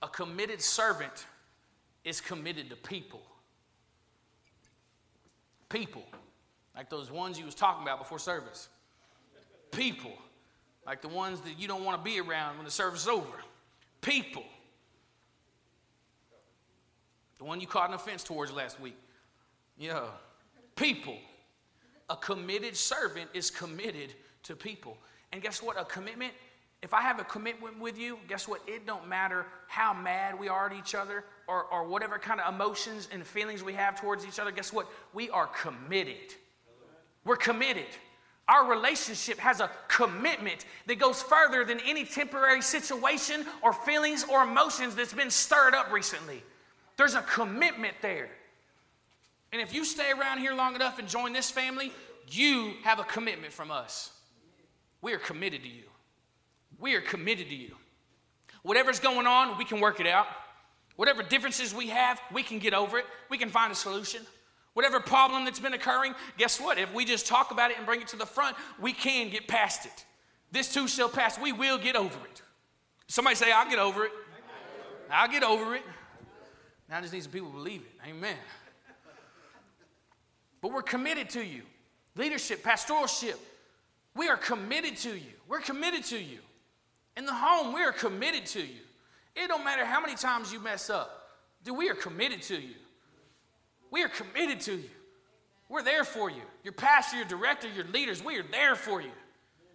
[0.03, 1.25] A committed servant
[2.05, 3.23] is committed to people.
[5.73, 6.03] People,
[6.77, 8.69] like those ones you was talking about before service.
[9.71, 10.13] People,
[10.87, 13.39] like the ones that you don't want to be around when the service is over.
[14.03, 14.45] People,
[17.39, 18.97] the one you caught an offense towards last week.
[19.79, 20.05] Yeah,
[20.77, 21.17] people.
[22.11, 24.99] A committed servant is committed to people.
[25.33, 25.81] And guess what?
[25.81, 26.35] A commitment
[26.83, 28.61] if I have a commitment with you, guess what?
[28.67, 32.53] It don't matter how mad we are at each other or, or whatever kind of
[32.53, 34.51] emotions and feelings we have towards each other.
[34.51, 34.89] Guess what?
[35.15, 36.35] We are committed.
[37.25, 37.87] We're committed.
[38.49, 44.43] Our relationship has a commitment that goes further than any temporary situation or feelings or
[44.43, 46.43] emotions that's been stirred up recently.
[46.97, 48.29] There's a commitment there.
[49.53, 51.93] And if you stay around here long enough and join this family,
[52.29, 54.11] you have a commitment from us.
[55.01, 55.85] We are committed to you.
[56.79, 57.77] We are committed to you.
[58.63, 60.27] Whatever's going on, we can work it out.
[60.97, 63.07] Whatever differences we have, we can get over it.
[63.31, 64.23] We can find a solution.
[64.75, 66.79] Whatever problem that's been occurring, guess what?
[66.79, 69.47] If we just talk about it and bring it to the front, we can get
[69.47, 70.05] past it.
[70.51, 71.39] This too shall pass.
[71.39, 72.43] We will get over it.
[73.07, 74.13] Somebody say, I'll get over it.
[75.11, 75.83] I'll get over it.
[76.89, 78.09] Now I just need some people to believe it.
[78.09, 78.37] Amen.
[80.61, 81.63] But we're committed to you.
[82.17, 83.39] Leadership, pastoralship,
[84.15, 85.33] we are committed to you.
[85.49, 86.39] We're committed to you.
[87.17, 88.81] In the home, we are committed to you.
[89.35, 91.31] It don't matter how many times you mess up.
[91.65, 92.75] Dude, we are committed to you.
[93.91, 94.91] We are committed to you.
[95.69, 96.43] We're there for you.
[96.65, 99.11] Your pastor, your director, your leaders, we are there for you.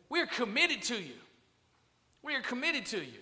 [0.09, 1.15] We are committed to you.
[2.23, 3.19] We are committed to you.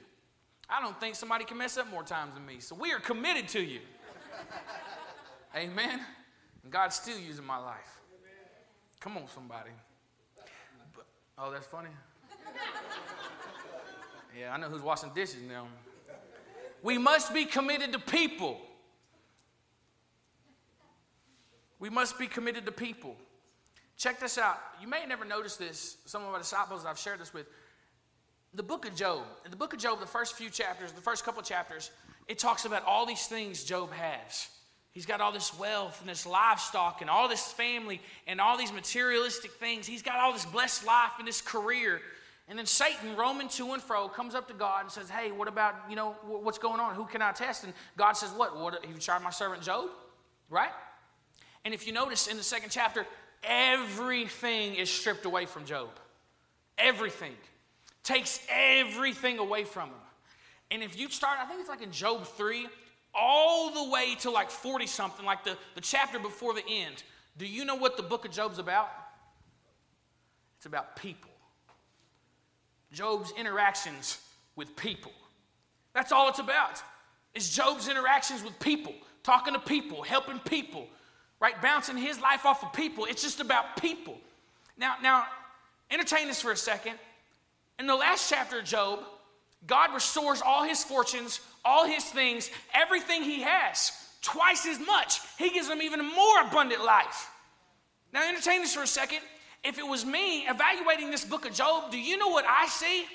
[0.69, 2.60] I don't think somebody can mess up more times than me.
[2.60, 3.80] So we are committed to you.
[5.56, 6.01] Amen.
[6.63, 7.99] And God's still using my life.
[8.99, 9.71] Come on, somebody.
[11.38, 11.89] Oh, that's funny.
[14.38, 15.67] Yeah, I know who's washing dishes now.
[16.84, 18.60] We must be committed to people.
[21.80, 23.15] We must be committed to people.
[23.98, 24.60] Check this out.
[24.82, 25.98] You may never noticed this.
[26.06, 27.48] Some of my disciples I've shared this with.
[28.54, 31.26] The book of Job, in the book of Job, the first few chapters, the first
[31.26, 31.91] couple chapters,
[32.28, 34.48] it talks about all these things Job has.
[34.91, 38.71] He's got all this wealth and this livestock and all this family and all these
[38.71, 39.86] materialistic things.
[39.86, 42.02] He's got all this blessed life and this career.
[42.48, 45.48] And then Satan, roaming to and fro, comes up to God and says, Hey, what
[45.48, 46.94] about, you know, what's going on?
[46.94, 47.64] Who can I test?
[47.64, 48.60] And God says, What?
[48.60, 49.90] what you tried my servant Job?
[50.50, 50.70] Right?
[51.64, 53.08] And if you notice in the second chapter,
[53.44, 55.90] everything is stripped away from Job.
[56.78, 57.34] Everything.
[58.04, 59.96] Takes everything away from him.
[60.70, 62.68] And if you start, I think it's like in Job 3,
[63.16, 67.04] all the way to like 40 something, like the, the chapter before the end,
[67.38, 68.90] do you know what the book of Job's about?
[70.58, 71.32] It's about people.
[72.96, 74.20] Job's interactions
[74.56, 75.12] with people.
[75.94, 76.82] That's all it's about.
[77.34, 80.88] It's Job's interactions with people, talking to people, helping people,
[81.42, 81.62] right?
[81.62, 83.04] Bouncing his life off of people.
[83.04, 84.18] It's just about people.
[84.78, 85.26] Now, now,
[85.92, 86.94] entertain this for a second.
[87.80, 89.02] In the last chapter of Job,
[89.68, 95.20] God restores all his fortunes, all his things, everything he has, twice as much.
[95.38, 97.30] He gives him even a more abundant life.
[98.14, 99.20] Now, entertain this for a second
[99.66, 103.05] if it was me evaluating this book of Job, do you know what I see?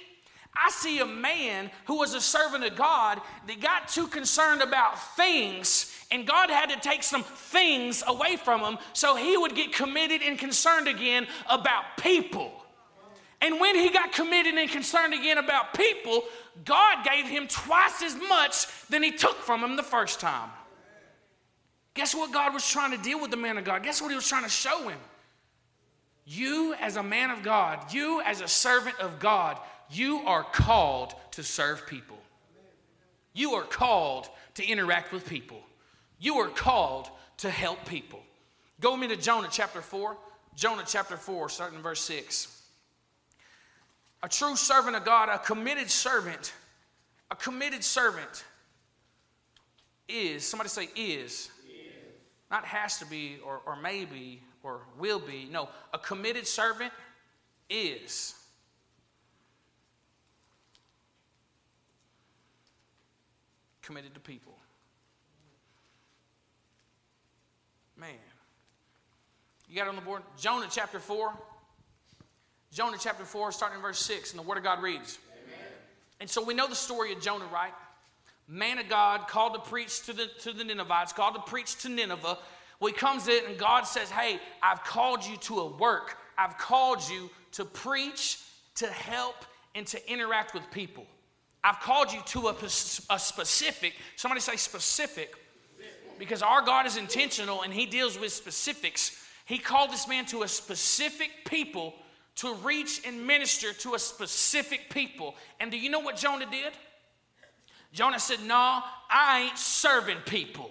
[0.57, 5.01] I see a man who was a servant of God that got too concerned about
[5.17, 9.73] things, and God had to take some things away from him so he would get
[9.73, 12.53] committed and concerned again about people.
[13.41, 16.25] And when he got committed and concerned again about people,
[16.65, 20.51] God gave him twice as much than he took from him the first time.
[21.95, 23.83] Guess what God was trying to deal with the man of God?
[23.83, 24.99] Guess what he was trying to show him?
[26.33, 29.59] You, as a man of God, you, as a servant of God,
[29.91, 32.19] you are called to serve people.
[33.33, 35.59] You are called to interact with people.
[36.21, 37.09] You are called
[37.39, 38.21] to help people.
[38.79, 40.17] Go with me to Jonah chapter 4.
[40.55, 42.63] Jonah chapter 4, starting in verse 6.
[44.23, 46.53] A true servant of God, a committed servant,
[47.33, 48.45] a committed servant
[50.09, 51.51] is, somebody say is, is.
[52.53, 55.49] not has to be or, or maybe or will be.
[55.51, 56.93] No, a committed servant
[57.69, 58.35] is.
[63.83, 64.57] Committed to people.
[67.97, 68.11] Man.
[69.69, 70.23] You got it on the board?
[70.39, 71.33] Jonah chapter 4.
[72.73, 75.19] Jonah chapter 4, starting in verse 6, and the Word of God reads.
[75.33, 75.67] Amen.
[76.21, 77.73] And so we know the story of Jonah, right?
[78.47, 81.89] Man of God, called to preach to the, to the Ninevites, called to preach to
[81.89, 82.39] Nineveh.
[82.81, 86.17] Well, he comes in and God says, Hey, I've called you to a work.
[86.37, 88.39] I've called you to preach,
[88.77, 89.37] to help,
[89.75, 91.07] and to interact with people.
[91.63, 95.35] I've called you to a, a specific, somebody say specific,
[96.19, 99.23] because our God is intentional and He deals with specifics.
[99.45, 101.95] He called this man to a specific people
[102.37, 105.35] to reach and minister to a specific people.
[105.59, 106.73] And do you know what Jonah did?
[107.93, 110.71] Jonah said, No, I ain't serving people,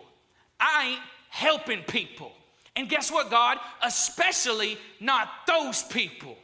[0.59, 2.31] I ain't helping people.
[2.75, 3.57] And guess what, God?
[3.81, 6.37] Especially not those people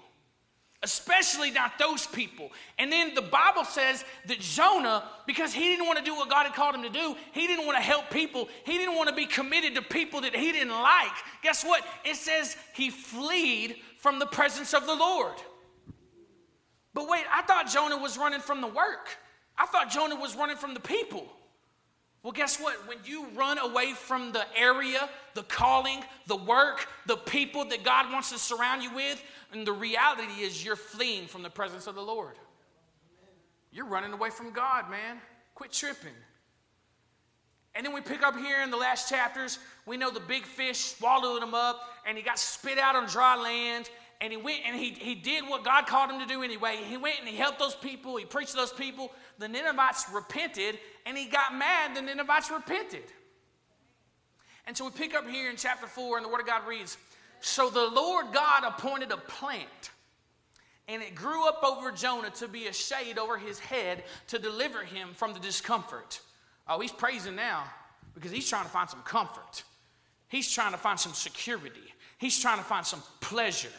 [0.85, 2.51] especially not those people.
[2.77, 6.45] And then the Bible says that Jonah, because he didn't want to do what God
[6.45, 9.15] had called him to do, he didn't want to help people, he didn't want to
[9.15, 11.11] be committed to people that he didn't like.
[11.41, 11.83] Guess what?
[12.05, 15.33] It says he fled from the presence of the Lord.
[16.93, 19.17] But wait, I thought Jonah was running from the work.
[19.57, 21.27] I thought Jonah was running from the people.
[22.25, 22.87] Well, guess what?
[22.87, 28.11] When you run away from the area, the calling, the work, the people that God
[28.11, 29.21] wants to surround you with,
[29.51, 32.33] and the reality is you're fleeing from the presence of the Lord.
[33.71, 35.17] You're running away from God, man.
[35.53, 36.15] Quit tripping.
[37.75, 40.79] And then we pick up here in the last chapters, we know the big fish
[40.79, 43.87] swallowed him up, and he got spit out on dry land,
[44.21, 46.77] and he went and he, he did what God called him to do anyway.
[46.87, 49.11] He went and he helped those people, he preached to those people.
[49.37, 51.95] The Ninevites repented, and he got mad.
[51.95, 53.03] The Ninevites repented.
[54.67, 56.97] And so we pick up here in chapter 4, and the Word of God reads
[57.39, 59.91] So the Lord God appointed a plant,
[60.87, 64.83] and it grew up over Jonah to be a shade over his head to deliver
[64.83, 66.21] him from the discomfort.
[66.67, 67.63] Oh, he's praising now
[68.13, 69.63] because he's trying to find some comfort.
[70.29, 71.93] He's trying to find some security.
[72.17, 73.69] He's trying to find some pleasure.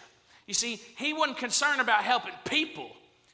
[0.47, 2.91] You see, he wasn't concerned about helping people.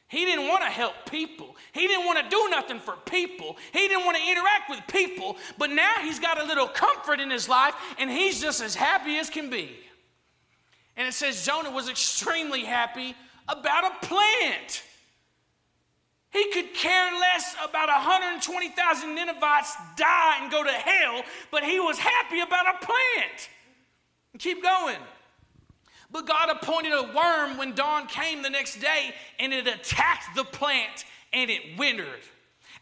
[0.09, 1.57] He didn't want to help people.
[1.73, 3.57] He didn't want to do nothing for people.
[3.73, 5.37] He didn't want to interact with people.
[5.57, 9.17] But now he's got a little comfort in his life and he's just as happy
[9.17, 9.71] as can be.
[10.99, 13.15] And it says Jonah was extremely happy
[13.49, 14.83] about a plant.
[16.31, 21.99] He could care less about 120,000 Ninevites die and go to hell, but he was
[21.99, 23.49] happy about a plant.
[24.39, 24.97] Keep going.
[26.13, 30.45] But God appointed a worm when dawn came the next day, and it attacked the
[30.45, 32.21] plant and it wintered.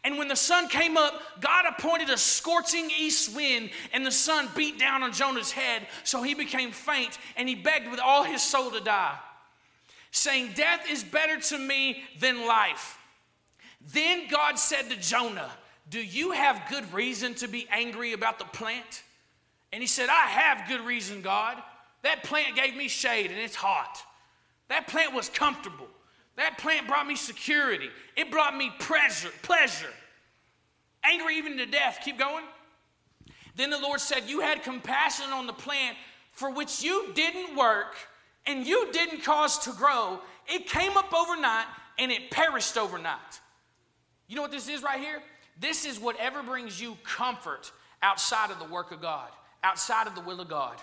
[0.03, 4.49] And when the sun came up, God appointed a scorching east wind, and the sun
[4.55, 8.41] beat down on Jonah's head, so he became faint, and he begged with all his
[8.41, 9.17] soul to die,
[10.09, 12.97] saying, Death is better to me than life.
[13.93, 15.51] Then God said to Jonah,
[15.89, 19.03] Do you have good reason to be angry about the plant?
[19.71, 21.61] And he said, I have good reason, God.
[22.03, 23.99] That plant gave me shade and it's hot.
[24.69, 25.87] That plant was comfortable.
[26.37, 27.89] That plant brought me security.
[28.15, 29.91] It brought me pleasure, pleasure.
[31.03, 31.99] Angry even to death.
[32.03, 32.45] Keep going.
[33.55, 35.97] Then the Lord said, You had compassion on the plant
[36.31, 37.95] for which you didn't work
[38.45, 40.19] and you didn't cause to grow.
[40.47, 41.65] It came up overnight
[41.99, 43.39] and it perished overnight.
[44.27, 45.21] You know what this is right here?
[45.59, 47.71] This is whatever brings you comfort
[48.01, 49.29] outside of the work of God,
[49.63, 50.77] outside of the will of God.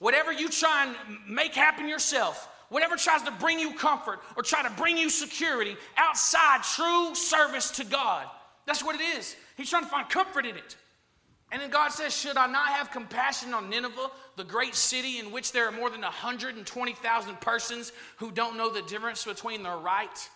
[0.00, 4.62] Whatever you try and make happen yourself, whatever tries to bring you comfort or try
[4.62, 8.26] to bring you security outside true service to God.
[8.66, 9.36] That's what it is.
[9.56, 10.76] He's trying to find comfort in it.
[11.52, 15.32] And then God says, Should I not have compassion on Nineveh, the great city in
[15.32, 20.28] which there are more than 120,000 persons who don't know the difference between their right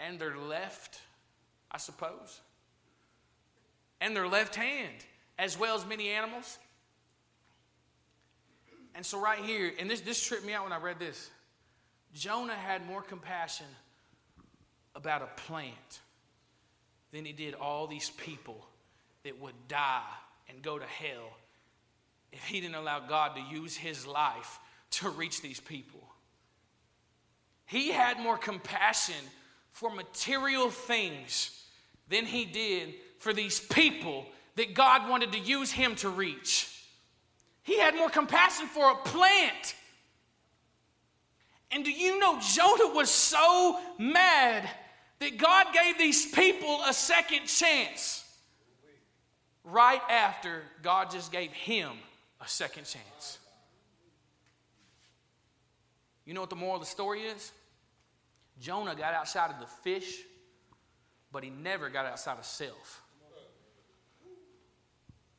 [0.00, 0.98] and their left,
[1.70, 2.40] I suppose?
[4.00, 5.04] And their left hand,
[5.38, 6.58] as well as many animals?
[8.98, 11.30] And so, right here, and this, this tripped me out when I read this
[12.14, 13.66] Jonah had more compassion
[14.96, 16.00] about a plant
[17.12, 18.66] than he did all these people
[19.22, 20.02] that would die
[20.48, 21.30] and go to hell
[22.32, 24.58] if he didn't allow God to use his life
[24.90, 26.00] to reach these people.
[27.66, 29.14] He had more compassion
[29.70, 31.64] for material things
[32.08, 34.26] than he did for these people
[34.56, 36.74] that God wanted to use him to reach.
[37.68, 39.74] He had more compassion for a plant.
[41.70, 44.66] And do you know Jonah was so mad
[45.18, 48.24] that God gave these people a second chance
[49.64, 51.90] right after God just gave him
[52.40, 53.38] a second chance?
[56.24, 57.52] You know what the moral of the story is?
[58.58, 60.20] Jonah got outside of the fish,
[61.30, 63.02] but he never got outside of self.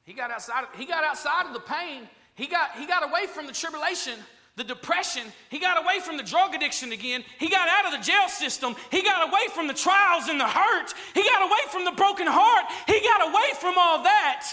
[0.04, 2.08] He got outside, he got outside of the pain.
[2.40, 4.14] He got, he got away from the tribulation,
[4.56, 5.24] the depression.
[5.50, 7.22] He got away from the drug addiction again.
[7.38, 8.78] He got out of the jail system.
[8.92, 10.94] He got away from the trials and the hurt.
[11.14, 12.64] He got away from the broken heart.
[12.88, 14.48] He got away from all that.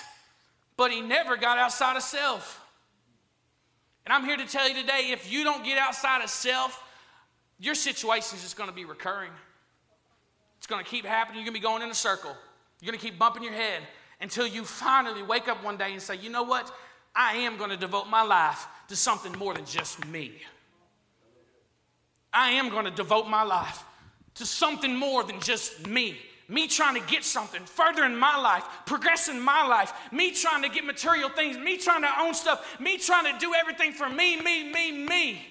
[0.77, 2.61] But he never got outside of self.
[4.05, 6.83] And I'm here to tell you today if you don't get outside of self,
[7.61, 9.31] your situation is just going to be recurring.
[10.59, 11.37] It's going to keep happening.
[11.37, 12.37] You're going to be going in a circle.
[12.81, 13.83] You're going to keep bumping your head
[14.21, 16.73] until you finally wake up one day and say, you know what?
[17.17, 20.33] I am going to devote my life to something more than just me.
[22.33, 23.83] I am going to devote my life
[24.35, 26.19] to something more than just me.
[26.49, 30.63] Me trying to get something further in my life, progress in my life, me trying
[30.63, 34.09] to get material things, me trying to own stuff, me trying to do everything for
[34.09, 35.45] me, me, me, me.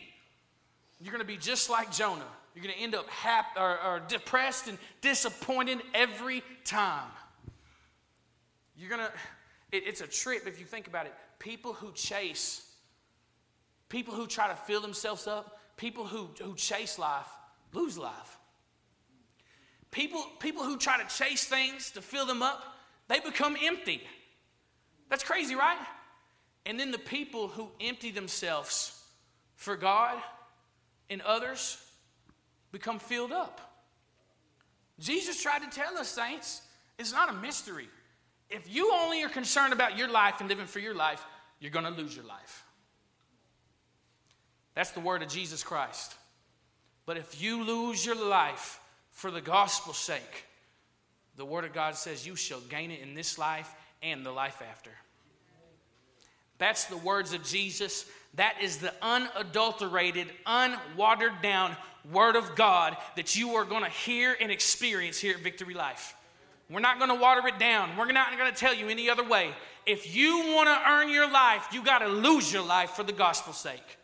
[1.02, 2.24] You're going to be just like Jonah.
[2.54, 7.10] You're going to end up hap- or, or depressed and disappointed every time.
[8.78, 9.12] You're going to,
[9.74, 11.14] it, it's a trip if you think about it.
[11.46, 12.68] People who chase,
[13.88, 17.30] people who try to fill themselves up, people who, who chase life
[17.72, 18.40] lose life.
[19.92, 22.64] People, people who try to chase things to fill them up,
[23.10, 24.02] they become empty.
[25.08, 25.78] That's crazy, right?
[26.66, 29.00] And then the people who empty themselves
[29.54, 30.18] for God,
[31.12, 31.78] and others
[32.72, 33.62] become filled up.
[35.00, 36.64] Jesus tried to tell us, saints,
[36.98, 37.88] it's not a mystery.
[38.50, 41.24] If you only are concerned about your life and living for your life,
[41.66, 42.64] you're going to lose your life.
[44.76, 46.14] That's the word of Jesus Christ.
[47.08, 50.46] But if you lose your life for the gospel's sake,
[51.38, 54.62] the word of God says you shall gain it in this life and the life
[54.70, 54.92] after.
[56.60, 58.06] That's the words of Jesus.
[58.36, 61.76] That is the unadulterated, unwatered down
[62.12, 66.16] Word of God that you are going to hear and experience here at Victory Life.
[66.70, 67.98] We're not going to water it down.
[67.98, 69.52] We're not going to tell you any other way.
[69.86, 73.12] If you want to earn your life, you got to lose your life for the
[73.12, 73.98] gospel's sake.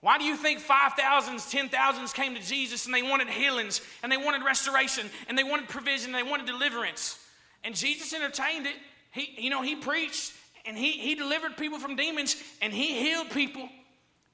[0.00, 4.16] Why do you think 5,000s, 10,000s came to Jesus and they wanted healings and they
[4.16, 7.18] wanted restoration and they wanted provision and they wanted deliverance?
[7.64, 8.76] And Jesus entertained it.
[9.10, 10.32] He, you know, he preached
[10.64, 13.68] and he, he delivered people from demons and he healed people.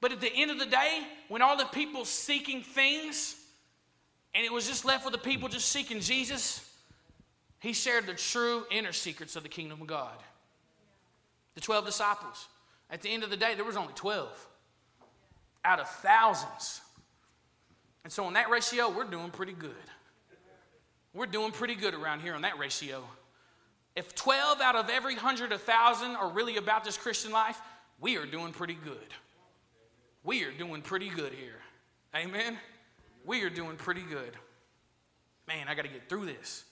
[0.01, 3.35] But at the end of the day, when all the people seeking things
[4.35, 6.64] and it was just left with the people just seeking Jesus,
[7.59, 10.17] he shared the true inner secrets of the kingdom of God.
[11.55, 12.47] The 12 disciples.
[12.91, 14.47] At the end of the day, there was only 12
[15.63, 16.81] out of thousands.
[18.03, 19.71] And so, on that ratio, we're doing pretty good.
[21.13, 23.03] We're doing pretty good around here on that ratio.
[23.95, 27.59] If 12 out of every 100, 1,000 are really about this Christian life,
[27.99, 28.97] we are doing pretty good.
[30.23, 31.61] We are doing pretty good here.
[32.13, 32.57] Amen?
[33.25, 34.33] We are doing pretty good.
[35.47, 36.65] Man, I got to get through this.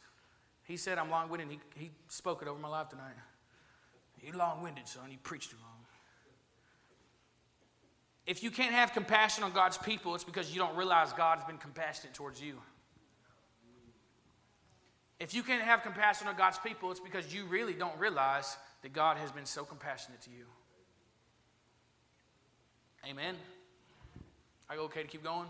[0.64, 1.50] He said I'm long winded.
[1.50, 3.14] He, he spoke it over my life tonight.
[4.22, 5.12] You're long winded, son.
[5.12, 5.84] You preached too long.
[8.26, 11.58] If you can't have compassion on God's people, it's because you don't realize God's been
[11.58, 12.56] compassionate towards you.
[15.20, 18.94] If you can't have compassion on God's people, it's because you really don't realize that
[18.94, 20.46] God has been so compassionate to you.
[23.10, 23.36] Amen.
[24.70, 25.48] Are you okay to keep going?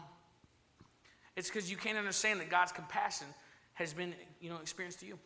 [1.36, 3.28] It's because you can't understand that God's compassion
[3.74, 5.17] has been, you know, experienced to you.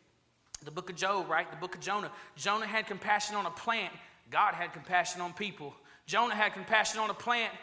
[0.64, 1.50] The book of Job, right?
[1.50, 2.12] The book of Jonah.
[2.36, 3.94] Jonah had compassion on a plant.
[4.30, 5.74] God had compassion on people.
[6.06, 7.54] Jonah had compassion on a plant,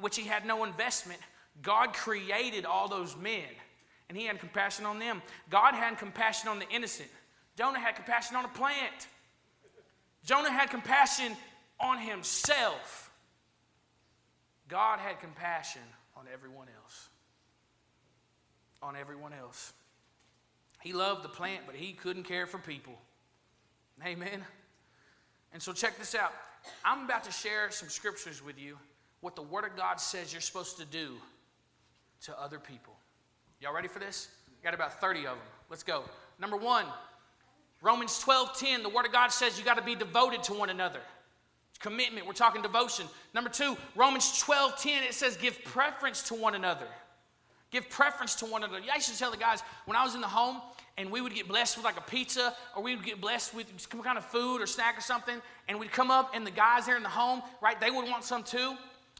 [0.00, 1.20] which he had no investment.
[1.62, 3.44] God created all those men
[4.08, 5.22] and he had compassion on them.
[5.50, 7.08] God had compassion on the innocent.
[7.56, 9.08] Jonah had compassion on a plant.
[10.24, 11.36] Jonah had compassion
[11.80, 13.10] on himself.
[14.68, 15.82] God had compassion
[16.16, 17.08] on everyone else.
[18.82, 19.72] On everyone else.
[20.80, 22.94] He loved the plant, but he couldn't care for people.
[24.06, 24.44] Amen.
[25.52, 26.32] And so, check this out.
[26.84, 28.78] I'm about to share some scriptures with you,
[29.20, 31.14] what the Word of God says you're supposed to do
[32.22, 32.94] to other people.
[33.60, 34.28] Y'all ready for this?
[34.62, 35.38] Got about 30 of them.
[35.70, 36.04] Let's go.
[36.38, 36.84] Number one,
[37.82, 40.70] Romans 12 10, the Word of God says you got to be devoted to one
[40.70, 41.00] another.
[41.80, 43.06] Commitment, we're talking devotion.
[43.34, 46.88] Number two, Romans 12 10, it says give preference to one another.
[47.70, 48.80] Give preference to one another.
[48.90, 50.62] I used to tell the guys when I was in the home
[50.96, 53.66] and we would get blessed with like a pizza or we would get blessed with
[53.76, 56.86] some kind of food or snack or something, and we'd come up and the guys
[56.86, 58.74] there in the home, right, they would want some too.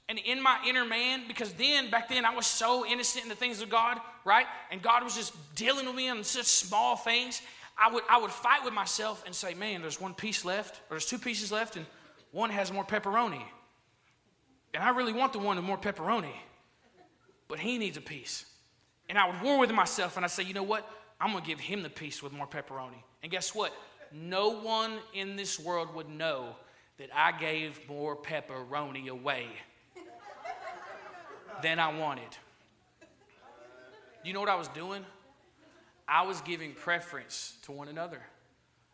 [0.08, 3.34] And in my inner man, because then, back then, I was so innocent in the
[3.34, 4.46] things of God, right?
[4.70, 7.42] And God was just dealing with me on such small things.
[7.76, 10.94] I would, I would fight with myself and say, man, there's one piece left, or
[10.94, 11.84] there's two pieces left, and
[12.32, 13.42] one has more pepperoni.
[14.72, 16.32] And I really want the one with more pepperoni,
[17.48, 18.44] but he needs a piece.
[19.08, 20.88] And I would war with myself and I say, you know what?
[21.20, 23.02] I'm going to give him the piece with more pepperoni.
[23.22, 23.72] And guess what?
[24.12, 26.54] No one in this world would know
[26.98, 29.46] that I gave more pepperoni away
[31.62, 32.36] than I wanted.
[34.24, 35.04] You know what I was doing?
[36.06, 38.20] I was giving preference to one another.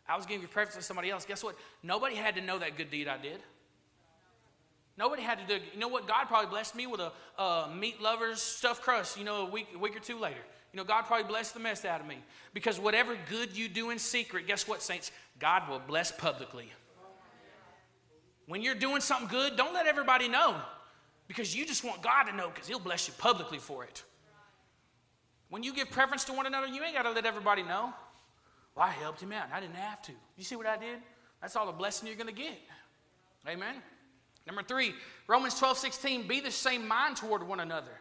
[0.07, 1.25] I was giving preference to somebody else.
[1.25, 1.55] Guess what?
[1.81, 3.39] Nobody had to know that good deed I did.
[4.97, 5.63] Nobody had to do.
[5.73, 6.07] You know what?
[6.07, 9.17] God probably blessed me with a, a meat lovers stuffed crust.
[9.17, 10.39] You know, a week, a week or two later.
[10.71, 12.17] You know, God probably blessed the mess out of me
[12.53, 15.11] because whatever good you do in secret, guess what, saints?
[15.39, 16.71] God will bless publicly.
[18.47, 20.55] When you're doing something good, don't let everybody know
[21.27, 24.03] because you just want God to know because He'll bless you publicly for it.
[25.49, 27.93] When you give preference to one another, you ain't got to let everybody know.
[28.75, 29.47] Well, I helped him out.
[29.53, 30.11] I didn't have to.
[30.37, 30.99] You see what I did?
[31.41, 32.57] That's all the blessing you're going to get.
[33.47, 33.75] Amen.
[34.45, 34.93] Number three,
[35.27, 37.91] Romans 12, 16, be the same mind toward one another.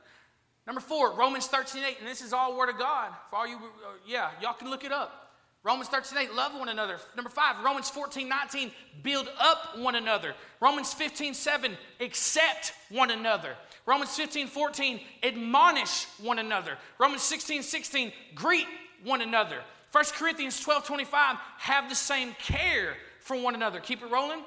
[0.66, 3.12] Number four, Romans 13, 8, and this is all Word of God.
[3.30, 5.24] For all you, uh, yeah, y'all can look it up.
[5.62, 6.98] Romans 13, 8, love one another.
[7.16, 8.70] Number five, Romans 14, 19,
[9.02, 10.34] build up one another.
[10.60, 13.56] Romans 15, 7, accept one another.
[13.86, 16.76] Romans 15, 14, admonish one another.
[16.98, 18.66] Romans 16, 16, greet
[19.04, 19.60] one another.
[19.92, 23.80] 1 Corinthians 12, 25, have the same care for one another.
[23.80, 24.42] Keep it rolling.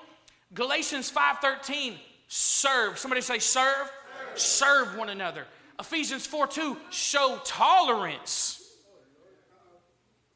[0.53, 1.95] Galatians 5, 13,
[2.27, 2.97] serve.
[2.97, 3.91] Somebody say serve.
[4.35, 5.45] Serve, serve one another.
[5.79, 8.63] Ephesians 4, 2, show tolerance.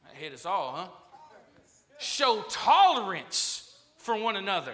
[0.03, 0.87] That hit us all, huh?
[1.97, 4.73] Show tolerance for one another.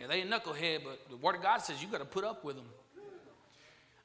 [0.00, 2.44] Yeah, they a knucklehead, but the Word of God says you got to put up
[2.44, 2.66] with them.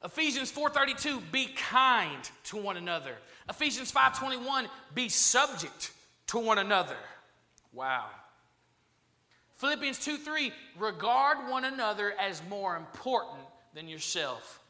[0.04, 3.16] Ephesians 4:32 be kind to one another.
[3.48, 5.92] Ephesians 5:21 be subject
[6.28, 6.96] to one another.
[7.72, 8.06] Wow.
[9.62, 13.38] Philippians 2 3, regard one another as more important
[13.74, 14.60] than yourself.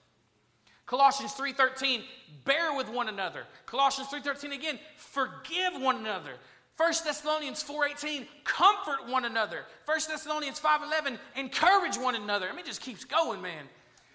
[0.84, 2.05] Colossians 3:13
[2.45, 3.47] bear with one another.
[3.64, 6.34] Colossians 3:13 again forgive one another.
[6.76, 9.64] 1 Thessalonians 4:18 comfort one another.
[9.86, 12.47] 1 Thessalonians 5:11 encourage one another.
[12.47, 13.70] I mean it just keeps going, man.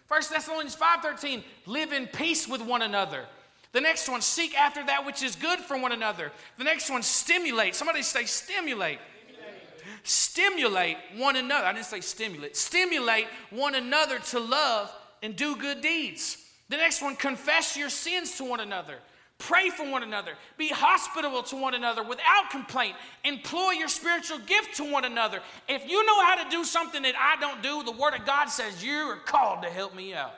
[0.10, 3.28] 1 Thessalonians 5:13, live in peace with one another.
[3.72, 6.32] The next one, seek after that which is good for one another.
[6.60, 7.74] The next one, stimulate.
[7.74, 9.00] Somebody say stimulate.
[10.04, 11.66] Stimulate, one another.
[11.66, 12.56] I didn't say stimulate.
[12.56, 16.38] Stimulate one another to love and do good deeds.
[16.70, 18.96] The next one, confess your sins to one another.
[19.40, 20.34] Pray for one another.
[20.58, 22.96] Be hospitable to one another without complaint.
[23.24, 25.42] Employ your spiritual gift to one another.
[25.70, 28.48] If you know how to do something that I don't do, the Word of God
[28.48, 30.34] says you are called to help me out.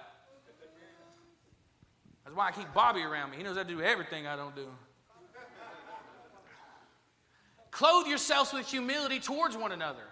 [2.26, 3.38] That's why I keep Bobby around me.
[3.38, 4.68] He knows how to do everything I don't do.
[7.72, 10.04] Clothe yourselves with humility towards one another.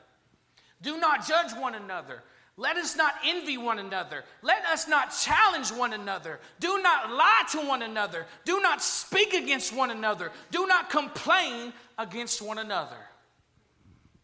[0.82, 2.24] Do not judge one another.
[2.60, 4.24] Let us not envy one another.
[4.42, 6.40] Let us not challenge one another.
[6.60, 8.26] Do not lie to one another.
[8.46, 10.32] Do not speak against one another.
[10.50, 12.98] Do not complain against one another.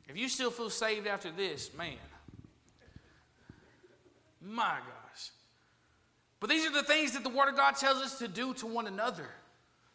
[0.08, 1.98] If you still feel saved after this, man,
[4.42, 5.32] my gosh.
[6.40, 8.66] But these are the things that the Word of God tells us to do to
[8.66, 9.30] one another,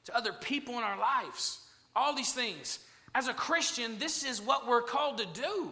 [0.05, 1.61] to other people in our lives.
[1.95, 2.79] All these things.
[3.15, 5.71] As a Christian, this is what we're called to do.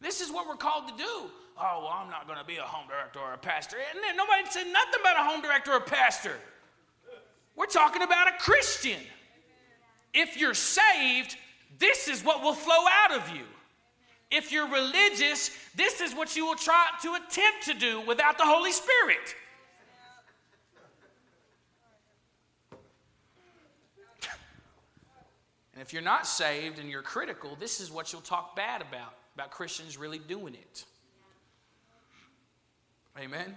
[0.00, 1.30] This is what we're called to do
[1.60, 3.76] oh, well, I'm not going to be a home director or a pastor.
[3.76, 6.36] And nobody said nothing about a home director or a pastor.
[7.56, 9.00] We're talking about a Christian.
[10.14, 11.36] If you're saved,
[11.78, 13.42] this is what will flow out of you.
[14.30, 18.44] If you're religious, this is what you will try to attempt to do without the
[18.44, 19.34] Holy Spirit.
[25.78, 29.14] And if you're not saved and you're critical, this is what you'll talk bad about,
[29.36, 30.84] about Christians really doing it.
[33.16, 33.54] Amen.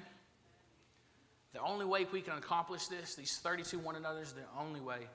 [1.54, 5.08] The only way we can accomplish this, these 32 one another's, the only way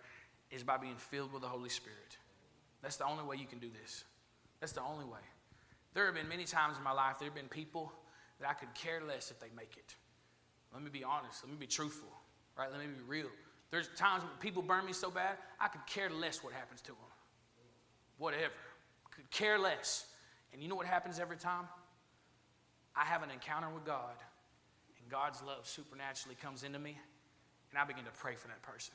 [0.51, 2.17] is by being filled with the Holy Spirit.
[2.83, 4.03] That's the only way you can do this.
[4.59, 5.21] That's the only way.
[5.95, 7.93] There have been many times in my life, there have been people
[8.41, 9.95] that I could care less if they make it.
[10.75, 11.45] Let me be honest.
[11.45, 12.11] Let me be truthful.
[12.59, 12.69] Right?
[12.69, 13.31] Let me be real.
[13.71, 16.89] There's times when people burn me so bad, I could care less what happens to
[16.89, 16.97] them.
[18.19, 18.53] whatever,
[19.11, 20.07] could care less.
[20.53, 21.64] And you know what happens every time?
[22.95, 24.14] I have an encounter with God,
[24.99, 26.97] and God's love supernaturally comes into me,
[27.71, 28.95] and I begin to pray for that person.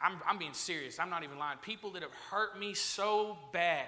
[0.00, 0.98] I'm, I'm being serious.
[0.98, 1.58] I'm not even lying.
[1.62, 3.86] People that have hurt me so bad.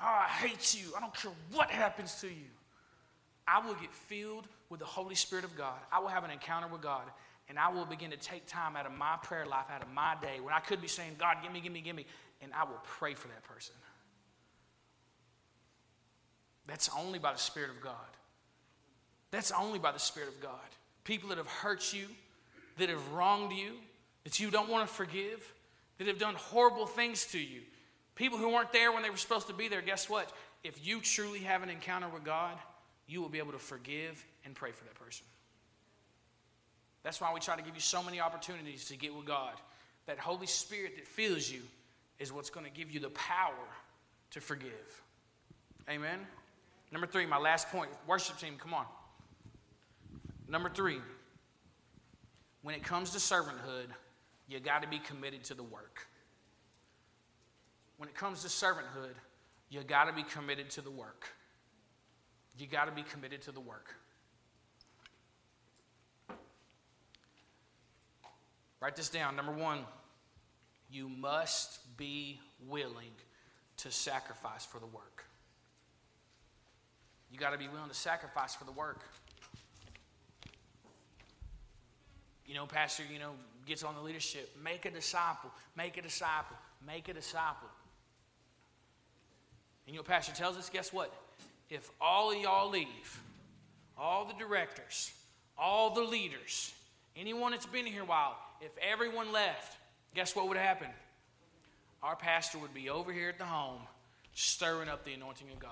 [0.00, 0.92] Oh, I hate you.
[0.96, 2.50] I don't care what happens to you.
[3.46, 5.78] I will get filled with the Holy Spirit of God.
[5.92, 7.02] I will have an encounter with God,
[7.48, 10.16] and I will begin to take time out of my prayer life, out of my
[10.20, 12.06] day, when I could be saying, God, give me, give me, give me,
[12.40, 13.74] and I will pray for that person.
[16.66, 17.94] That's only by the Spirit of God.
[19.30, 20.52] That's only by the Spirit of God.
[21.04, 22.06] People that have hurt you,
[22.78, 23.72] that have wronged you,
[24.24, 25.52] that you don't want to forgive,
[25.98, 27.60] that have done horrible things to you.
[28.14, 30.32] People who weren't there when they were supposed to be there, guess what?
[30.62, 32.56] If you truly have an encounter with God,
[33.06, 35.26] you will be able to forgive and pray for that person.
[37.04, 39.52] That's why we try to give you so many opportunities to get with God.
[40.06, 41.60] That Holy Spirit that fills you
[42.18, 43.52] is what's going to give you the power
[44.30, 45.02] to forgive.
[45.88, 46.18] Amen?
[46.90, 47.90] Number three, my last point.
[48.06, 48.86] Worship team, come on.
[50.48, 50.98] Number three,
[52.62, 53.88] when it comes to servanthood,
[54.48, 56.06] you got to be committed to the work.
[57.98, 59.14] When it comes to servanthood,
[59.70, 61.28] you got to be committed to the work.
[62.58, 63.94] You got to be committed to the work.
[68.84, 69.34] Write this down.
[69.34, 69.78] Number one,
[70.90, 73.14] you must be willing
[73.78, 75.24] to sacrifice for the work.
[77.32, 79.00] You got to be willing to sacrifice for the work.
[82.46, 83.30] You know, Pastor, you know,
[83.64, 84.54] gets on the leadership.
[84.62, 87.70] Make a disciple, make a disciple, make a disciple.
[89.86, 91.10] And you know, Pastor tells us, guess what?
[91.70, 93.22] If all of y'all leave,
[93.96, 95.10] all the directors,
[95.56, 96.74] all the leaders,
[97.16, 99.76] anyone that's been here a while, if everyone left,
[100.14, 100.88] guess what would happen?
[102.02, 103.80] Our pastor would be over here at the home
[104.34, 105.70] stirring up the anointing of God.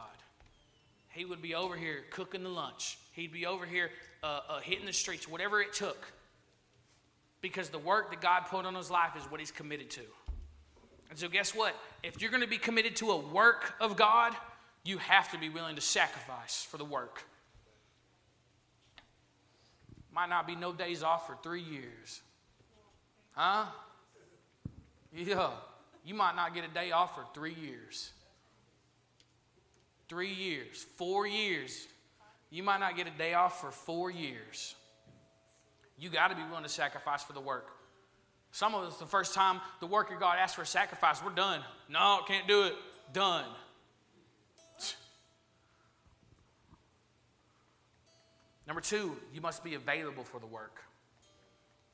[1.08, 2.96] He would be over here cooking the lunch.
[3.12, 3.90] He'd be over here
[4.22, 6.12] uh, uh, hitting the streets, whatever it took
[7.42, 10.00] because the work that God put on his life is what he's committed to.
[11.10, 11.74] And so, guess what?
[12.02, 14.34] If you're going to be committed to a work of God,
[14.84, 17.24] you have to be willing to sacrifice for the work.
[20.14, 22.22] Might not be no days off for three years.
[23.32, 23.66] Huh?
[25.14, 25.50] Yeah.
[26.04, 28.12] You might not get a day off for three years.
[30.08, 30.86] Three years.
[30.96, 31.86] Four years.
[32.50, 34.74] You might not get a day off for four years.
[35.98, 37.68] You got to be willing to sacrifice for the work.
[38.50, 41.30] Some of us, the first time the work of God asks for a sacrifice, we're
[41.30, 41.60] done.
[41.88, 42.74] No, can't do it.
[43.12, 43.46] Done.
[48.66, 50.82] Number two, you must be available for the work.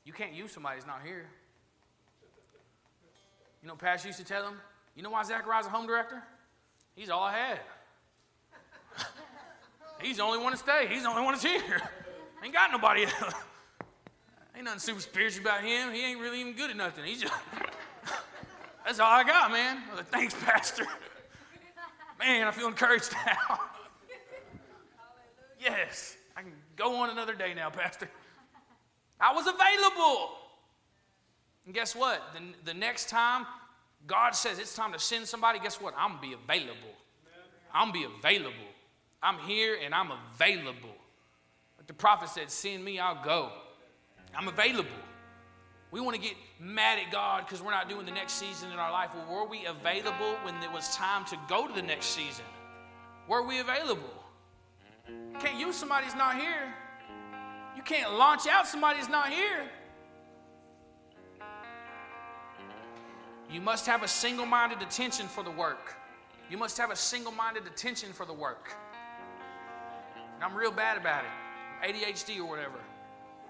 [0.05, 1.25] You can't use somebody who's not here.
[3.61, 4.55] You know, Pastor used to tell them,
[4.95, 6.23] you know why Zechariah's a home director?
[6.95, 7.59] He's all I had.
[10.01, 10.87] He's the only one to stay.
[10.89, 11.81] He's the only one that's here.
[12.43, 13.33] Ain't got nobody else.
[14.55, 15.93] Ain't nothing super spiritual about him.
[15.93, 17.05] He ain't really even good at nothing.
[17.05, 17.31] He's just,
[18.83, 19.83] that's all I got, man.
[19.89, 20.85] I like, Thanks, Pastor.
[22.17, 23.59] Man, I feel encouraged now.
[25.61, 28.09] yes, I can go on another day now, Pastor.
[29.19, 30.31] I was available.
[31.65, 32.21] And guess what?
[32.33, 33.45] The, the next time
[34.07, 35.93] God says it's time to send somebody, guess what?
[35.97, 36.95] I'm going to be available.
[37.73, 38.53] I'm going to be available.
[39.21, 40.95] I'm here and I'm available.
[41.77, 43.51] Like the prophet said, send me, I'll go.
[44.35, 44.89] I'm available.
[45.91, 48.77] We want to get mad at God because we're not doing the next season in
[48.77, 49.09] our life.
[49.13, 52.45] Well, were we available when it was time to go to the next season?
[53.27, 54.13] Were we available?
[55.39, 56.73] Can't use somebody who's not here.
[57.75, 59.69] You can't launch out somebody who's not here.
[63.51, 65.95] You must have a single minded attention for the work.
[66.49, 68.73] You must have a single minded attention for the work.
[70.35, 71.93] And I'm real bad about it.
[71.93, 72.79] ADHD or whatever.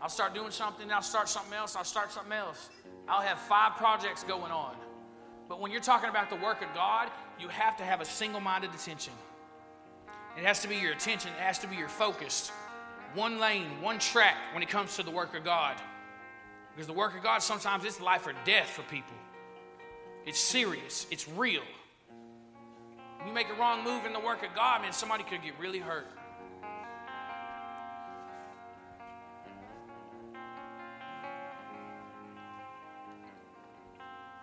[0.02, 2.70] I'll start doing something, I'll start something else, I'll start something else.
[3.08, 4.76] I'll have five projects going on.
[5.50, 7.10] But when you're talking about the work of God,
[7.40, 9.14] you have to have a single minded attention.
[10.38, 12.52] It has to be your attention, it has to be your focus.
[13.16, 15.76] One lane, one track when it comes to the work of God.
[16.72, 19.16] Because the work of God sometimes it's life or death for people.
[20.26, 21.64] It's serious, it's real.
[23.26, 25.80] You make a wrong move in the work of God, man, somebody could get really
[25.80, 26.08] hurt.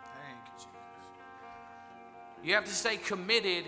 [0.02, 0.68] Thank you, Jesus.
[2.42, 3.64] You have to stay committed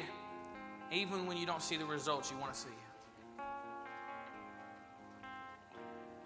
[0.90, 2.68] even when you don't see the results you want to see.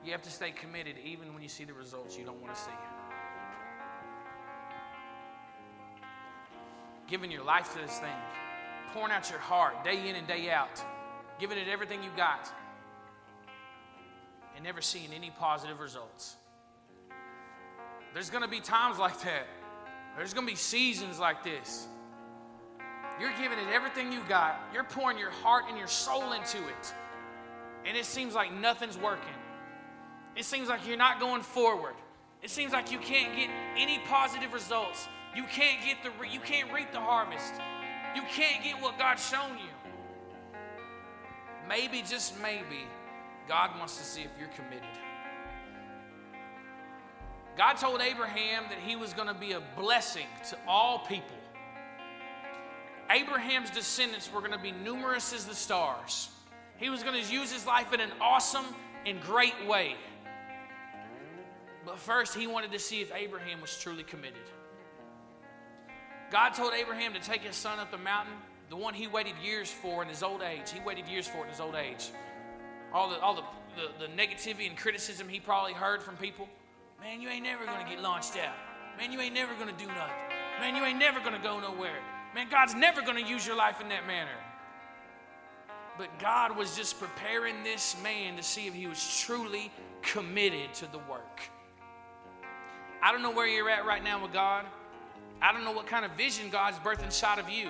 [0.04, 2.60] You have to stay committed even when you see the results you don't want to
[2.60, 2.70] see.
[7.12, 8.08] giving your life to this thing,
[8.94, 10.82] pouring out your heart day in and day out,
[11.38, 12.50] giving it everything you got,
[14.56, 16.36] and never seeing any positive results.
[18.14, 19.46] There's going to be times like that.
[20.16, 21.86] There's going to be seasons like this.
[23.20, 24.58] You're giving it everything you got.
[24.72, 26.94] You're pouring your heart and your soul into it.
[27.84, 29.34] And it seems like nothing's working.
[30.36, 31.94] It seems like you're not going forward.
[32.42, 35.06] It seems like you can't get any positive results.
[35.34, 37.54] You can't get the you can't reap the harvest.
[38.14, 39.70] You can't get what God's shown you.
[41.68, 42.86] Maybe just maybe
[43.48, 44.84] God wants to see if you're committed.
[47.56, 51.36] God told Abraham that he was going to be a blessing to all people.
[53.10, 56.30] Abraham's descendants were going to be numerous as the stars.
[56.78, 58.64] He was going to use his life in an awesome
[59.04, 59.96] and great way.
[61.84, 64.42] But first, he wanted to see if Abraham was truly committed.
[66.30, 68.34] God told Abraham to take his son up the mountain,
[68.70, 70.70] the one he waited years for in his old age.
[70.70, 72.10] He waited years for in his old age.
[72.92, 73.42] All the, all the,
[73.76, 76.48] the, the negativity and criticism he probably heard from people.
[77.00, 78.54] Man, you ain't never going to get launched out.
[78.98, 80.14] Man, you ain't never going to do nothing.
[80.60, 81.98] Man, you ain't never going to go nowhere.
[82.34, 84.30] Man, God's never going to use your life in that manner.
[85.98, 89.70] But God was just preparing this man to see if he was truly
[90.00, 91.42] committed to the work.
[93.02, 94.64] I don't know where you're at right now with God.
[95.40, 97.68] I don't know what kind of vision God's birthed inside of you.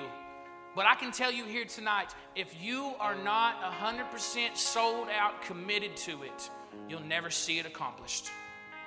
[0.74, 5.97] But I can tell you here tonight if you are not 100% sold out, committed
[5.99, 6.51] to it,
[6.89, 8.30] you'll never see it accomplished.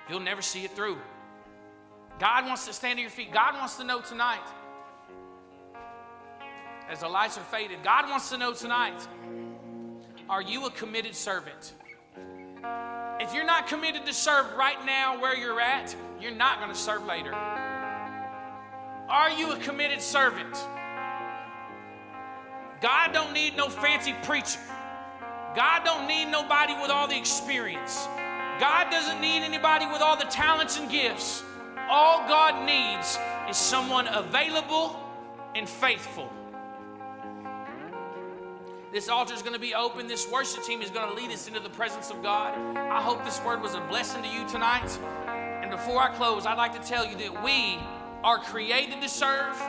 [0.09, 0.97] You'll never see it through.
[2.19, 3.33] God wants to stand at your feet.
[3.33, 4.45] God wants to know tonight,
[6.87, 9.07] as the lights are faded, God wants to know tonight
[10.29, 11.73] are you a committed servant?
[13.19, 16.77] If you're not committed to serve right now where you're at, you're not going to
[16.77, 17.33] serve later.
[17.33, 20.53] Are you a committed servant?
[22.81, 24.59] God don't need no fancy preacher.
[25.55, 28.05] God don't need nobody with all the experience.
[28.59, 31.43] God doesn't need anybody with all the talents and gifts.
[31.89, 33.17] All God needs
[33.49, 34.99] is someone available
[35.55, 36.31] and faithful.
[38.95, 40.07] This altar is going to be open.
[40.07, 42.57] This worship team is going to lead us into the presence of God.
[42.77, 44.87] I hope this word was a blessing to you tonight.
[45.27, 47.77] And before I close, I'd like to tell you that we
[48.23, 49.59] are created to serve,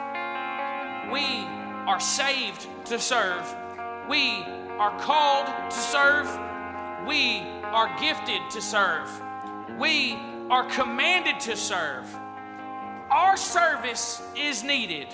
[1.11, 1.27] we
[1.89, 3.43] are saved to serve,
[4.09, 4.45] we
[4.79, 6.29] are called to serve,
[7.05, 9.11] we are gifted to serve.
[9.77, 10.12] We
[10.51, 12.14] are commanded to serve.
[13.11, 15.09] Our service is needed.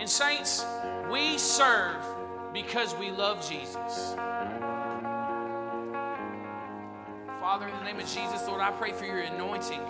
[0.00, 0.66] And, saints,
[1.08, 2.04] we serve
[2.52, 4.14] because we love Jesus.
[7.40, 9.80] Father, in the name of Jesus, Lord, I pray for your anointing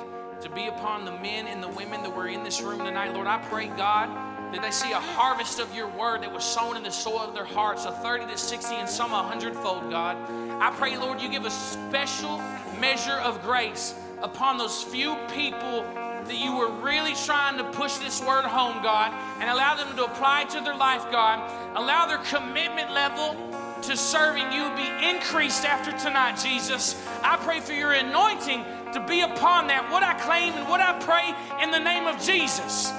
[0.41, 3.15] to be upon the men and the women that were in this room tonight.
[3.15, 4.09] Lord, I pray, God,
[4.53, 7.35] that they see a harvest of your word that was sown in the soil of
[7.35, 10.17] their hearts, a 30 to 60 and some a hundredfold, God.
[10.61, 12.39] I pray, Lord, you give a special
[12.81, 15.85] measure of grace upon those few people
[16.27, 20.05] that you were really trying to push this word home, God, and allow them to
[20.05, 21.41] apply to their life, God.
[21.77, 23.37] Allow their commitment level
[23.83, 27.05] to serving you be increased after tonight, Jesus.
[27.23, 30.99] I pray for your anointing to be upon that, what I claim and what I
[31.01, 32.91] pray in the name of Jesus.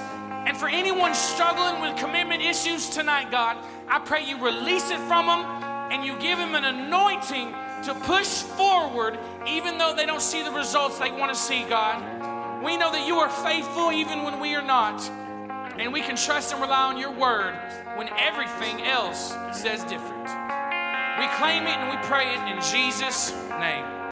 [0.46, 3.56] And for anyone struggling with commitment issues tonight, God,
[3.88, 5.40] I pray you release it from them
[5.90, 7.54] and you give them an anointing
[7.84, 12.33] to push forward even though they don't see the results they want to see, God.
[12.62, 15.02] We know that you are faithful even when we are not.
[15.78, 17.54] And we can trust and rely on your word
[17.96, 20.28] when everything else says different.
[21.18, 23.93] We claim it and we pray it in Jesus' name.